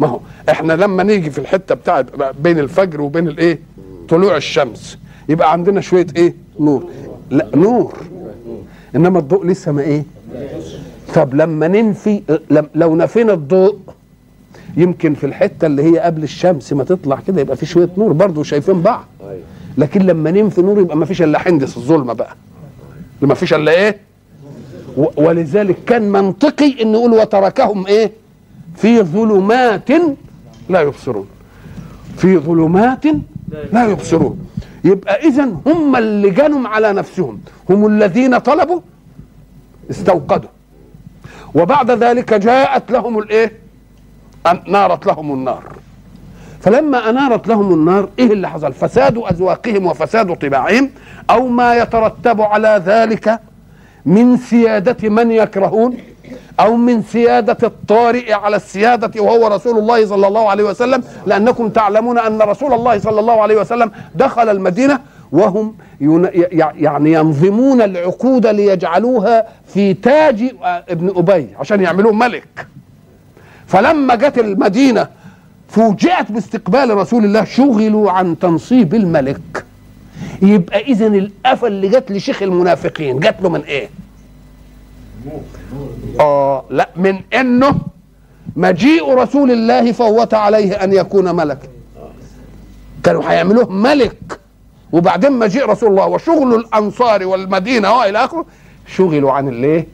[0.00, 2.06] ما هو إحنا لما نيجي في الحتة بتاعت
[2.40, 3.58] بين الفجر وبين الإيه؟
[4.08, 4.98] طلوع الشمس.
[5.28, 6.84] يبقى عندنا شوية إيه؟ نور.
[7.30, 7.94] لا نور.
[8.96, 10.04] إنما الضوء لسه ما إيه؟
[11.14, 12.22] طب لما ننفي
[12.74, 13.76] لو نفينا الضوء
[14.76, 18.42] يمكن في الحتة اللي هي قبل الشمس ما تطلع كده يبقى في شوية نور برضه
[18.42, 19.04] شايفين بعض.
[19.20, 19.40] أيوه.
[19.78, 22.36] لكن لما ننفي نور يبقى ما فيش إلا حندس الظلمة بقى.
[23.22, 24.00] ما فيش إلا إيه؟
[25.16, 28.12] ولذلك كان منطقي ان نقول وتركهم إيه؟
[28.76, 29.88] في ظلمات
[30.68, 31.26] لا يبصرون.
[32.16, 33.04] في ظلمات
[33.72, 34.48] لا يبصرون.
[34.84, 37.40] يبقى اذا هم اللي جنوا على نفسهم.
[37.70, 38.80] هم الذين طلبوا
[39.90, 40.48] استوقدوا.
[41.54, 43.52] وبعد ذلك جاءت لهم الإيه؟
[44.66, 45.72] نارت لهم النار.
[46.60, 50.90] فلما أنارت لهم النار إيه اللي حصل؟ فساد اذواقهم وفساد طباعهم
[51.30, 53.40] أو ما يترتب على ذلك
[54.06, 55.96] من سيادة من يكرهون
[56.60, 62.18] أو من سيادة الطارئ على السيادة وهو رسول الله صلى الله عليه وسلم لأنكم تعلمون
[62.18, 65.00] أن رسول الله صلى الله عليه وسلم دخل المدينة
[65.32, 72.66] وهم يعني ينظمون العقود ليجعلوها في تاج ابن أبي عشان يعملوه ملك.
[73.66, 75.08] فلما جت المدينة
[75.68, 79.64] فوجئت باستقبال رسول الله شغلوا عن تنصيب الملك.
[80.42, 83.88] يبقى اذا الافه اللي جت لشيخ المنافقين جت له من إيه؟
[86.20, 87.78] آه لأ من إنه
[88.56, 91.68] مجيء رسول الله فوت عليه أن يكون ملكا
[93.02, 94.40] كانوا هيعملوه ملك.
[94.92, 98.46] وبعدين مجيء رسول الله وشغل الأنصار والمدينة وإلى آخره.
[98.86, 99.86] شغلوا عن الإيه؟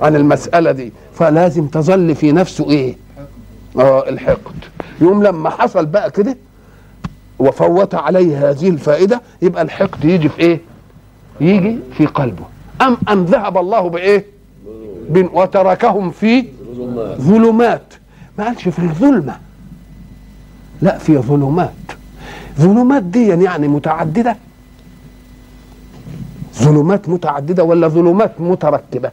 [0.00, 0.92] عن المسألة دي.
[1.14, 2.96] فلازم تظل في نفسه إيه؟
[3.78, 4.54] آه الحقد.
[5.00, 6.36] يوم لما حصل بقى كده
[7.38, 10.60] وفوت عليه هذه الفائدة يبقى الحقد يجي في إيه؟
[11.40, 12.44] يجي في قلبه.
[12.82, 14.24] أم أم ذهب الله بإيه؟
[15.14, 16.44] وتركهم في
[16.76, 17.18] ظلمات.
[17.20, 17.94] ظلمات
[18.38, 19.38] ما قالش في الظلمة.
[20.82, 21.72] لا في ظلمات.
[22.58, 24.36] ظلمات دي يعني متعددة.
[26.54, 29.10] ظلمات متعددة ولا ظلمات متركبه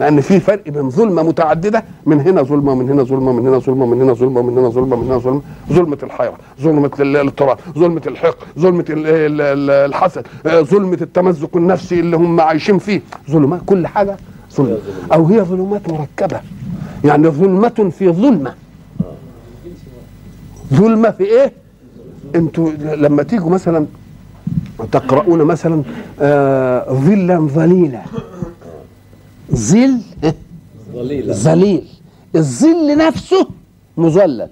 [0.00, 3.86] لأن في فرق بين ظلمة متعددة من هنا ظلمة ومن هنا ظلمة من هنا ظلمة
[3.86, 5.40] من هنا ظلمة من هنا ظلمة من هنا ظلمة
[5.72, 11.56] ظلمة الحيره ظلمة ال- الاضطراب ظلمة الحقد ظلمة ال- ال- ال- الحسد آه، ظلمة التمزق
[11.56, 13.00] النفسي اللي هم عايشين فيه.
[13.30, 14.16] ظلمات كل حاجة
[14.56, 14.78] ظلمه
[15.12, 16.40] أو هي ظلمات مركبة.
[17.04, 18.54] يعني ظلمة في ظلمة.
[20.74, 21.52] ظلمة في إيه؟
[22.34, 23.86] أنتوا لما تيجوا مثلا
[24.92, 25.82] تقرؤون مثلا
[26.20, 28.00] آه، ظلا ظليلا.
[29.52, 29.98] ظل
[31.32, 31.84] ظليل.
[32.36, 33.48] الظل نفسه
[33.96, 34.48] مظلل.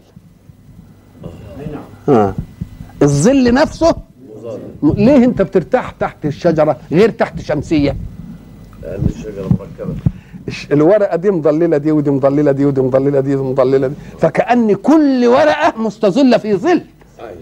[2.09, 2.35] آه.
[3.03, 3.95] الظل نفسه
[4.83, 7.97] م- ليه انت بترتاح تحت الشجرة غير تحت شمسية؟
[8.83, 9.95] لأن الشجرة مركبة.
[10.49, 13.95] الش- الورقة دي مضلله دي ودي مضلله دي ودي مضلله دي ودي مضلله دي.
[14.19, 16.83] فكأن كل ورقة مستظلة في ظل.
[17.21, 17.33] أيوة.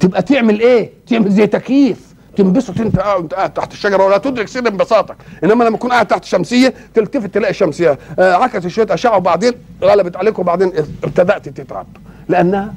[0.00, 2.09] تبقى تعمل إيه؟ تعمل زي تكييف.
[2.36, 5.16] تنبسط انت قاعد انت قاعد تحت الشجرة ولا تدرك سر انبساطك.
[5.44, 7.98] انما لما تكون قاعد تحت شمسية تلتفت تلاقي الشمسية.
[8.18, 10.72] آه عكست شوية أشعة وبعدين غلبت عليك وبعدين
[11.04, 11.86] ابتدأت تتعب
[12.28, 12.74] لأنها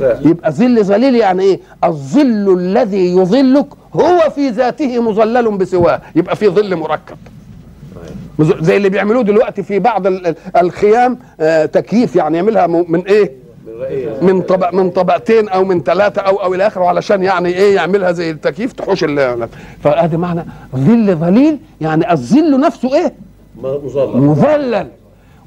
[0.00, 0.20] لا.
[0.24, 6.00] يبقى ظل ظليل يعني إيه؟ الظل الذي يظلك هو في ذاته مظلل بسواه.
[6.16, 7.16] يبقى في ظل مركب.
[8.40, 13.41] زي اللي بيعملوه دلوقتي في بعض ال- ال- الخيام آه تكييف يعني يعملها من إيه؟
[14.22, 18.12] من طبق من طبقتين أو من ثلاثة أو أو إلى آخره علشان يعني إيه يعملها
[18.12, 19.04] زي التكييف تحوش
[19.84, 20.44] فهذا معنى
[20.76, 23.12] ظل ظليل يعني الظل نفسه إيه؟
[23.62, 24.86] مظلم مظلل.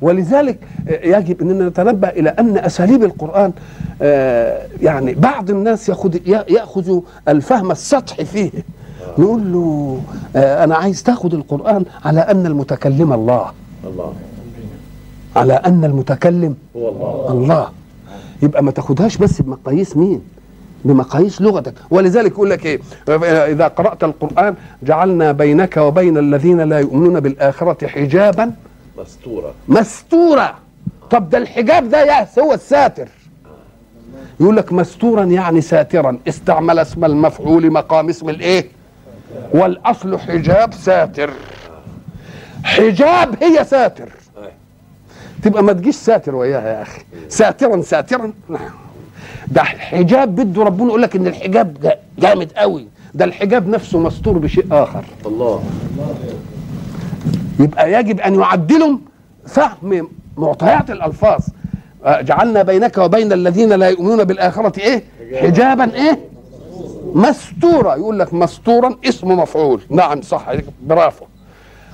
[0.01, 0.57] ولذلك
[1.03, 3.51] يجب أننا نتنبه إلى أن أساليب القرآن
[4.01, 8.51] آه، يعني بعض الناس ياخذ يأخذ الفهم السطحي فيه.
[9.17, 9.99] نقول له
[10.35, 13.51] آه، أنا عايز تأخذ القرآن على أن المتكلم الله.
[13.87, 14.13] الله.
[15.35, 17.31] على أن المتكلم هو الله.
[17.31, 17.69] الله.
[18.45, 20.21] يبقى ما تاخدهاش بس بمقاييس مين؟
[20.85, 21.73] بمقاييس لغتك.
[21.89, 22.79] ولذلك يقول لك إيه؟
[23.51, 28.51] إذا قرأت القرآن جعلنا بينك وبين الذين لا يؤمنون بالآخرة حجابا
[28.97, 29.53] مستورة.
[29.67, 30.55] مستورا
[31.11, 33.07] طب ده الحجاب ده يا هو الساتر.
[34.39, 36.17] يقول لك مستورا يعني ساترا.
[36.27, 38.65] استعمل اسم المفعول مقام اسم الإيه؟
[39.53, 41.29] والأصل حجاب ساتر.
[42.63, 44.09] حجاب هي ساتر.
[45.45, 47.01] تبقى ما تجيش ساتر وياها يا أخي.
[47.29, 48.33] ساترا ساترا.
[49.47, 52.87] ده حجاب بده ربنا يقول لك إن الحجاب جا- جامد قوي.
[53.13, 55.03] ده الحجاب نفسه مستور بشيء آخر.
[55.25, 55.63] الله.
[57.59, 58.97] يبقى يجب أن يعدلوا
[59.47, 61.39] فهم معطيات الألفاظ.
[62.05, 65.03] آه، جعلنا بينك وبين الذين لا يؤمنون بالآخرة إيه؟
[65.41, 66.19] حجابا إيه؟
[67.13, 69.81] مستورا يقول لك مستورا اسم مفعول.
[69.89, 70.45] نعم صح.
[70.83, 71.25] برافو.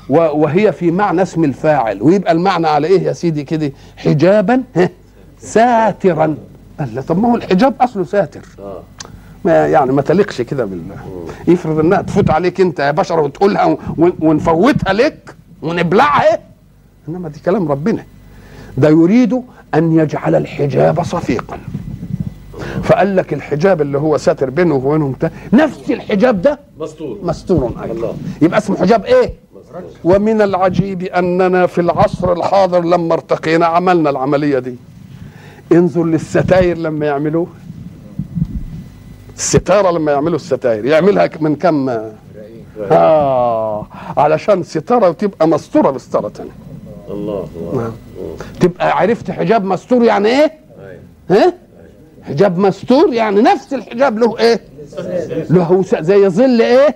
[0.10, 2.02] وهي في معنى اسم الفاعل.
[2.02, 4.64] ويبقى المعنى على إيه يا سيدي كده؟ حجابا
[5.40, 6.36] ساترا.
[6.80, 8.42] قال طب ما هو الحجاب أصله ساتر.
[9.46, 10.96] ما يعني ما تليقش كده بالله
[11.48, 16.40] يفرض إنها تفوت عليك أنت يا بشر وتقولها ونفوتها لك ونبلعها.
[17.10, 18.04] إنما دي كلام ربنا.
[18.78, 19.42] ده يريد
[19.76, 21.58] أن يجعل الحجاب صفيقا.
[22.84, 25.16] فقال لك الحجاب اللي هو ساتر بينه وبينهم
[25.54, 27.18] نفس الحجاب ده مستور.
[27.24, 27.74] مستور.
[27.84, 28.16] أيضا الله.
[28.42, 29.34] يبقى اسمه حجاب إيه؟
[30.04, 34.76] ومن العجيب أننا في العصر الحاضر لما ارتقينا عملنا العملية دي.
[35.72, 37.48] انظر للستاير لما يعملوه.
[39.36, 40.86] الستارة لما يعملوا الستاير.
[40.86, 41.90] يعملها من كم؟
[42.92, 46.52] آه علشان ستارة تبقى مستورة بستارة تانية.
[47.10, 47.82] الله الله.
[47.84, 47.92] نعم.
[48.60, 51.44] تبقى عرفت حجاب مستور يعني إيه؟ أيوة.
[51.44, 51.54] ها؟
[52.24, 54.20] حجاب مستور يعني نفس الحجاب.
[54.20, 54.62] له إيه؟
[55.50, 56.96] له زي ظل إيه؟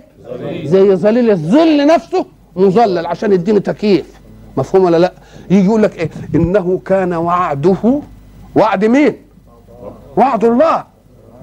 [0.66, 2.26] زي ظليل الظل نفسه.
[2.56, 4.06] مظلل عشان يديني تكييف.
[4.58, 5.13] مفهوم ولا لا؟
[5.52, 8.02] يجي يقول لك إيه؟ إنه كان وعده
[8.56, 9.15] وعد مين؟
[10.18, 10.84] وعد الله.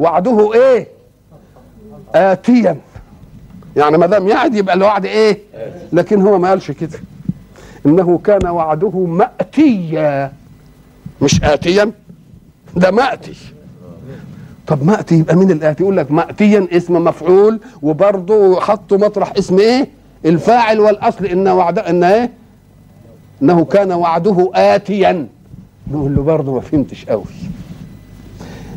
[0.01, 0.89] وعده إيه؟
[2.15, 2.77] اتيا.
[3.77, 5.39] يعني ما دام يعد يبقى الوعد إيه؟
[5.93, 6.99] لكن هو ما قالش كده.
[7.87, 10.33] إنه كان وعده ماتيا.
[11.23, 11.93] مش اتيا.
[12.77, 13.35] ده مأتي.
[14.67, 19.89] طب مأتي يبقى مين الاتي يقول لك ماتيا اسم مفعول وبرضه حطوا مطرح اسم إيه؟
[20.25, 22.31] الفاعل والأصل إن وعد إن إيه؟
[23.43, 25.27] إنه كان وعده اتيا.
[25.91, 27.25] نقول له برضه ما فهمتش قوي.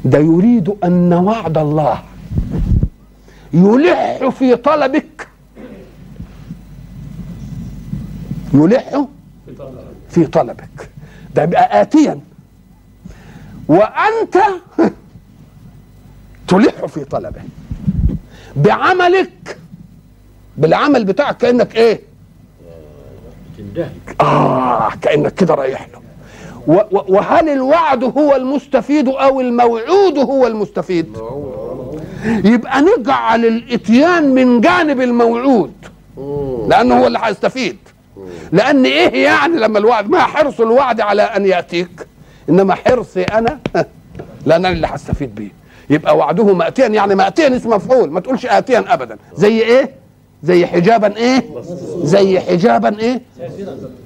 [0.05, 2.03] ده يريد أن وعد الله.
[3.53, 5.27] يلح في طلبك.
[8.53, 9.05] يلح
[10.09, 10.89] في طلبك.
[11.35, 12.19] ده يبقى آتيا.
[13.67, 14.37] وأنت
[16.47, 17.41] تلح في طلبه.
[18.55, 19.57] بعملك
[20.57, 22.01] بالعمل بتاعك كأنك إيه؟
[23.57, 26.05] تندهك آه كأنك كده رايح له.
[27.07, 31.17] وهل الوعد هو المستفيد أو الموعود هو المستفيد؟
[32.25, 35.73] يبقى نجعل الاتيان من جانب الموعود.
[36.69, 37.77] لأنه هو اللي هيستفيد.
[38.51, 42.07] لأن إيه يعني لما الوعد؟ ما حرص الوعد على أن يأتيك
[42.49, 43.59] إنما حرصي أنا
[44.45, 45.51] لأن أنا اللي هستفيد بيه.
[45.89, 49.17] يبقى وعده ماتيا يعني ماتيا اسم مفعول ما تقولش اتيا ابدا.
[49.35, 50.04] زي إيه؟
[50.45, 51.43] زي حجابا إيه؟
[52.03, 53.21] زي حجابا إيه؟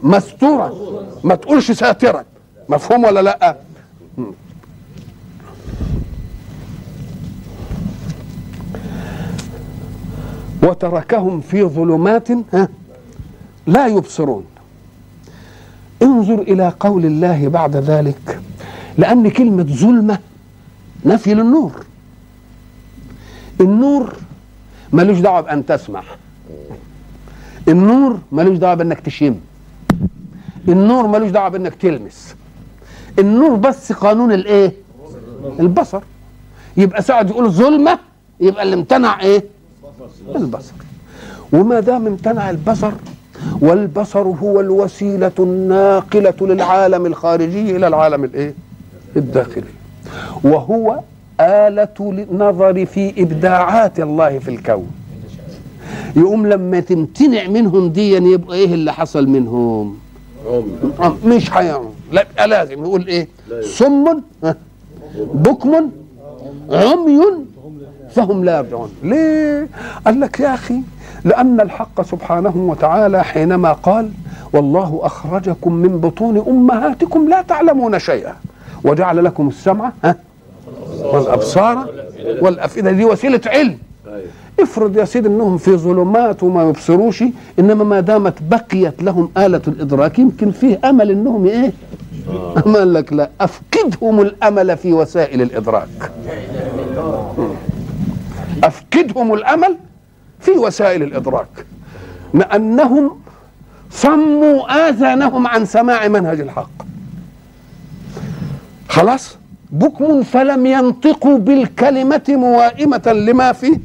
[0.04, 0.74] مستورا
[1.24, 2.24] ما تقولش ساترا
[2.70, 3.56] مفهوم ولا لأ؟
[10.64, 12.70] وتركهم في ظلمات ها؟
[13.68, 14.46] لا يبصرون.
[16.02, 18.42] انظر إلى قول الله بعد ذلك
[18.98, 20.20] لأن كلمة ظلمة
[21.06, 21.86] نفي للنور.
[23.62, 24.16] النور
[24.94, 26.04] ملوش دعوة بأن تسمع.
[27.68, 29.36] النور ملوش دعوة بإنك تشم.
[30.68, 32.36] النور ملوش دعوة بإنك تلمس.
[33.20, 34.74] النور بس قانون الإيه؟
[35.60, 36.02] البصر.
[36.78, 38.00] يبقى ساعد يقول ظلمة
[38.40, 39.44] يبقى اللي امتنع إيه؟
[40.36, 40.74] البصر.
[41.54, 42.92] وما دام امتنع البصر
[43.62, 48.54] والبصر هو الوسيلة الناقلة للعالم الخارجي إلى العالم الإيه؟
[49.16, 49.64] الداخلي.
[50.44, 51.00] وهو
[51.42, 51.88] آلة
[52.32, 54.92] النظر في إبداعات الله في الكون.
[56.16, 59.98] يقوم لما تمتنع منهم دي يبقى إيه اللي حصل منهم؟
[61.00, 62.84] آه، مش هيعمل لا لازم.
[62.84, 63.62] يقول إيه؟ لا.
[63.62, 64.22] صم
[65.34, 65.90] بكم
[66.72, 67.20] عمي
[68.10, 68.90] فهم لا يرجعون.
[69.04, 69.68] ليه؟
[70.06, 70.82] قال لك يا أخي
[71.26, 74.12] لأن الحق سبحانه وتعالى حينما قال
[74.54, 78.36] والله أخرجكم من بطون أمهاتكم لا تعلمون شيئا.
[78.84, 80.16] وجعل لكم السمع ها
[81.14, 81.88] والأبصار
[82.42, 82.92] والأفئدة.
[82.92, 83.78] دي وسيلة علم.
[84.60, 87.24] افرض يا سيدي انهم في ظلمات وما يبصروش
[87.60, 91.74] انما ما دامت بقيت لهم آلة الإدراك يمكن فيه أمل إنهم إيه؟
[92.66, 95.88] أما قال لك لا أفقدهم الأمل في وسائل الإدراك.
[98.64, 99.78] أفقدهم الأمل
[100.40, 101.66] في وسائل الإدراك.
[102.34, 103.12] لأنهم
[103.92, 106.70] صموا آذانهم عن سماع منهج الحق.
[108.90, 109.38] خلاص؟
[109.72, 113.80] بكم فلم ينطقوا بالكلمة موائمة لما في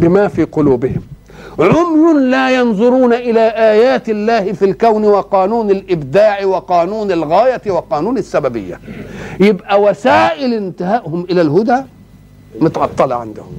[0.00, 1.02] بما في قلوبهم.
[1.58, 8.80] عمي لا ينظرون إلى آيات الله في الكون وقانون الإبداع وقانون الغاية وقانون السببية.
[9.40, 11.82] يبقى وسائل انتهائهم إلى الهدى
[12.60, 13.52] متعطلة عندهم.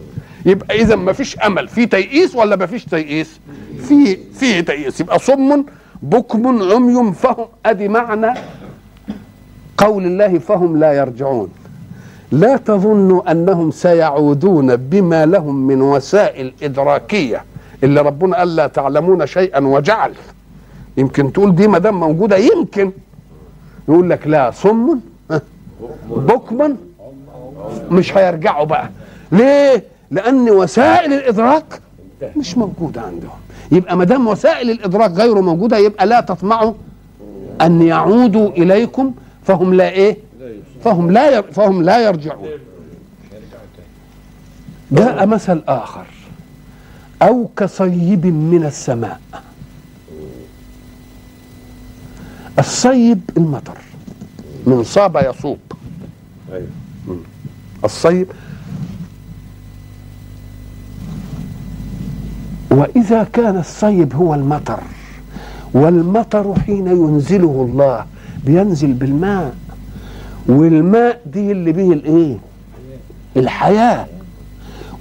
[0.46, 1.68] يبقى إذا ما فيش أمل.
[1.68, 3.40] في تيئيس ولا ما فيش تيئيس؟
[3.88, 5.00] في في تيئيس.
[5.00, 5.66] يبقى صم
[6.02, 7.46] بكم عمي فهم.
[7.66, 8.34] أدي معنى
[9.78, 11.50] قول الله فهم لا يرجعون.
[12.32, 17.44] لا تظنوا أنهم سيعودون بما لهم من وسائل إدراكية
[17.84, 20.14] اللي ربنا قال لا تعلمون شيئا وجعل.
[20.98, 22.92] يمكن تقول دي ما دام موجودة يمكن.
[23.90, 25.00] يقول لك لا صم.
[25.32, 25.42] ها،
[26.10, 26.76] بكم.
[27.92, 28.90] مش هيرجعوا بقى.
[29.32, 31.82] ليه؟ لأن وسائل الإدراك
[32.38, 33.30] مش موجودة عندهم.
[33.72, 36.74] يبقى ما دام وسائل الإدراك غير موجودة يبقى لا تطمعوا
[37.62, 39.14] أن يعودوا إليكم
[39.44, 40.18] فهم لا إيه؟
[40.84, 41.44] فهم لا ير...
[41.52, 42.50] فهم لا يرجعون.
[44.92, 46.06] جاء مثل آخر.
[47.22, 49.20] أو كصيب من السماء.
[52.60, 53.78] الصيب المطر.
[54.68, 55.60] من صاب يصوب.
[56.54, 56.68] أيوه.
[57.84, 58.28] الصيب.
[62.72, 64.80] وإذا كان الصيب هو المطر.
[65.74, 68.06] والمطر حين ينزله الله
[68.46, 69.56] بينزل بالماء.
[70.48, 72.38] والماء دي اللي به الايه؟
[73.38, 74.06] الحياة.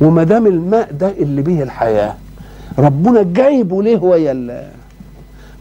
[0.01, 2.15] وما دام الماء ده اللي به الحياة
[2.79, 4.71] ربنا جايبه ليه ويا ال-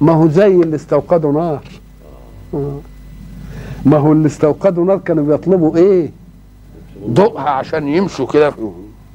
[0.01, 1.63] ما هو زي اللي استوقدوا نار.
[3.85, 6.11] ما هو اللي استوقدوا نار كانوا بيطلبوا إيه؟
[7.07, 8.53] ضوءها عشان يمشوا كده.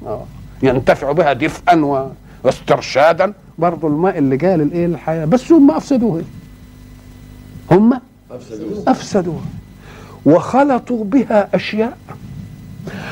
[0.05, 0.23] آه.
[0.63, 2.09] ينتفعوا بها دفئا
[2.43, 3.33] واسترشادا.
[3.57, 5.25] برضه الماء اللي جاي للإيه؟ للحياة.
[5.25, 6.21] بس هم افسدوها
[7.71, 7.99] هم
[8.31, 9.41] افسدوا افسدوها
[10.25, 11.97] وخلطوا بها أشياء.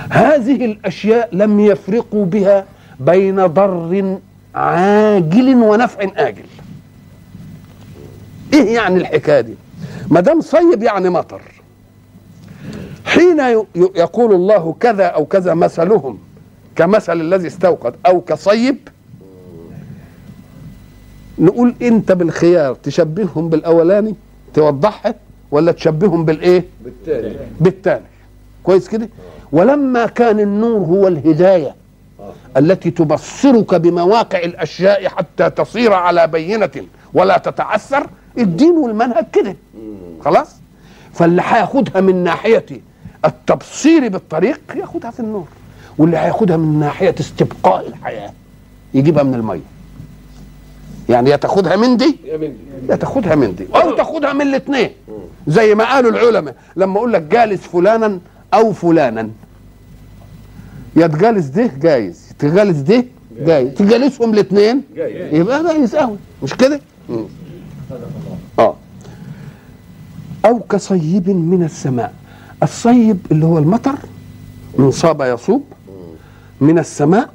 [0.10, 2.66] هذه الأشياء لم يفرقوا بها
[3.00, 4.18] بين ضر
[4.56, 6.46] عاجل ونفع آجل.
[8.54, 9.54] إيه يعني الحكاية دي؟
[10.10, 11.42] ما دام صيب يعني مطر.
[13.06, 13.40] حين
[13.76, 16.18] يقول الله كذا أو كذا مثلهم
[16.76, 18.78] كمثل الذي استوقد أو كصيب
[21.40, 24.16] نقول إنت بالخيار تشبههم بالأولاني
[24.54, 25.16] توضحها؟
[25.54, 27.36] ولا تشبههم بالإيه؟ بالتالي.
[27.60, 28.02] بالتالي.
[28.64, 29.10] كويس كده؟
[29.52, 31.76] ولما كان النور هو الهداية
[32.58, 36.72] التي تبصرك بمواقع الأشياء حتى تصير على بينة
[37.14, 39.56] ولا تتعثر الدين والمنهج كده.
[40.26, 40.56] خلاص؟
[41.14, 42.66] فاللي هياخدها من ناحية
[43.26, 45.48] التبصير بالطريق ياخدها في النور
[45.98, 48.34] واللي هياخدها من ناحية استبقاء الحياة
[48.94, 49.74] يجيبها من المية.
[51.10, 52.18] يعني يا تاخدها من دي؟
[52.90, 53.68] يا تاخدها من دي.
[53.76, 54.90] أو تاخدها من الاثنين.
[55.48, 58.20] زي ما قالوا العلماء لما أقول لك جالس فلانا
[58.54, 59.30] أو فلانا
[60.96, 63.06] يا تجالس ده جايز تجالس ده
[63.40, 65.34] جايز تجالسهم الاثنين جايز.
[65.34, 66.80] يبقى جايز قوي مش كده.
[68.60, 68.76] آه
[70.46, 72.14] أو كصيب من السماء
[72.64, 73.96] الصيب اللي هو المطر
[74.78, 75.64] من صاب يصوب
[76.62, 77.30] من السماء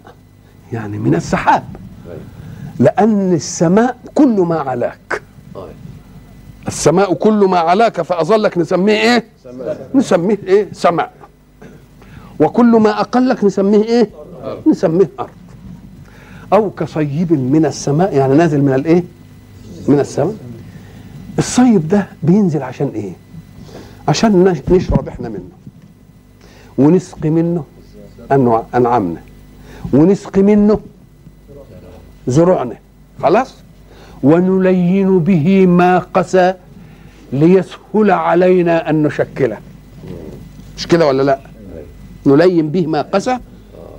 [0.72, 1.64] يعني من السحاب
[2.06, 2.18] أيوة.
[2.78, 5.22] لأن السماء كل ما علاك.
[6.68, 11.12] السماء كل ما علاك فأظلك نسميه إيه؟ سماء نسميه إيه؟ سماء
[12.40, 14.10] وكل ما أقلك نسميه إيه؟
[14.44, 14.68] أرض.
[14.68, 15.28] نسميه أرض
[16.52, 19.04] أو كصيب من السماء يعني نازل من الإيه؟
[19.88, 20.34] من السماء
[21.38, 23.12] الصيب ده بينزل عشان إيه؟
[24.08, 25.48] عشان نش- نشرب إحنا منه
[26.78, 27.64] ونسقي منه
[28.74, 29.20] أنعامنا
[29.92, 30.80] ونسقي منه
[32.26, 32.76] زروعنا
[33.22, 33.54] خلاص
[34.22, 36.54] ونلين به ما قسى
[37.32, 39.58] ليسهل علينا أن نشكله.
[40.76, 41.38] مش كده ولا لا؟
[42.26, 43.38] نلين به ما قسى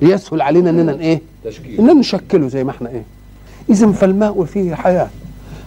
[0.02, 1.80] ليسهل علينا إننا إيه؟ تشكيل.
[1.80, 3.04] إننا نشكله زي ما إحنا إيه؟
[3.70, 5.10] اذا فالماء فيه حياة.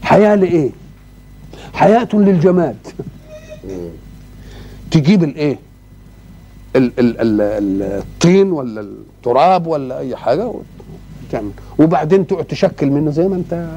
[0.03, 0.71] حياة لإيه؟
[1.75, 2.77] حياة للجماد.
[4.91, 5.59] تجيب الايه
[6.77, 10.53] ال ال ال ال الطين ولا التراب ولا أي حاجة
[11.29, 11.51] وتعمل.
[11.79, 13.69] وبعدين تقعد تشكل منه زي ما أنت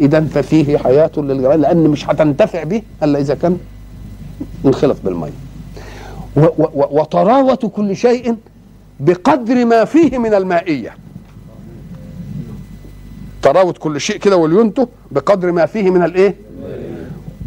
[0.00, 3.58] اذا ففيه حياة للجماد لأن مش هتنتفع به إلا إذا كان
[4.66, 5.30] انخلط بالمية.
[6.74, 8.36] وطراوة كل شيء
[9.00, 10.90] بقدر ما فيه من المائية.
[13.42, 16.34] طراوة كل شيء كده ولينته بقدر ما فيه من الإيه؟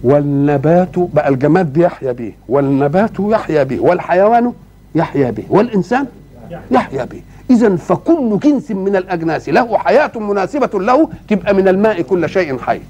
[0.04, 4.54] والنبات بقى الجماد بيحيا به والنبات يحيا به والحيوان
[4.96, 6.06] يحيا به والإنسان
[6.72, 7.22] يحيا به.
[7.50, 12.82] إذا فكل جنس من الأجناس له حياة مناسبة له تبقى من الماء كل شيء حي.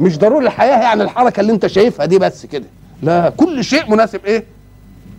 [0.00, 2.64] مش ضروري الحياة يعني الحركة اللي أنت شايفها دي بس كده.
[3.02, 4.44] لا كل شيء مناسب إيه؟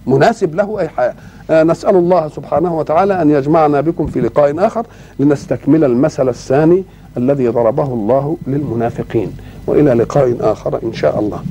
[0.07, 1.13] مناسب له أي حياة.
[1.49, 4.85] آه نسأل الله سبحانه وتعالى أن يجمعنا بكم في لقاء آخر
[5.19, 6.83] لنستكمل المثل الثاني
[7.17, 9.37] الذي ضربه الله للمنافقين.
[9.67, 11.43] وإلى لقاء آخر إن شاء الله.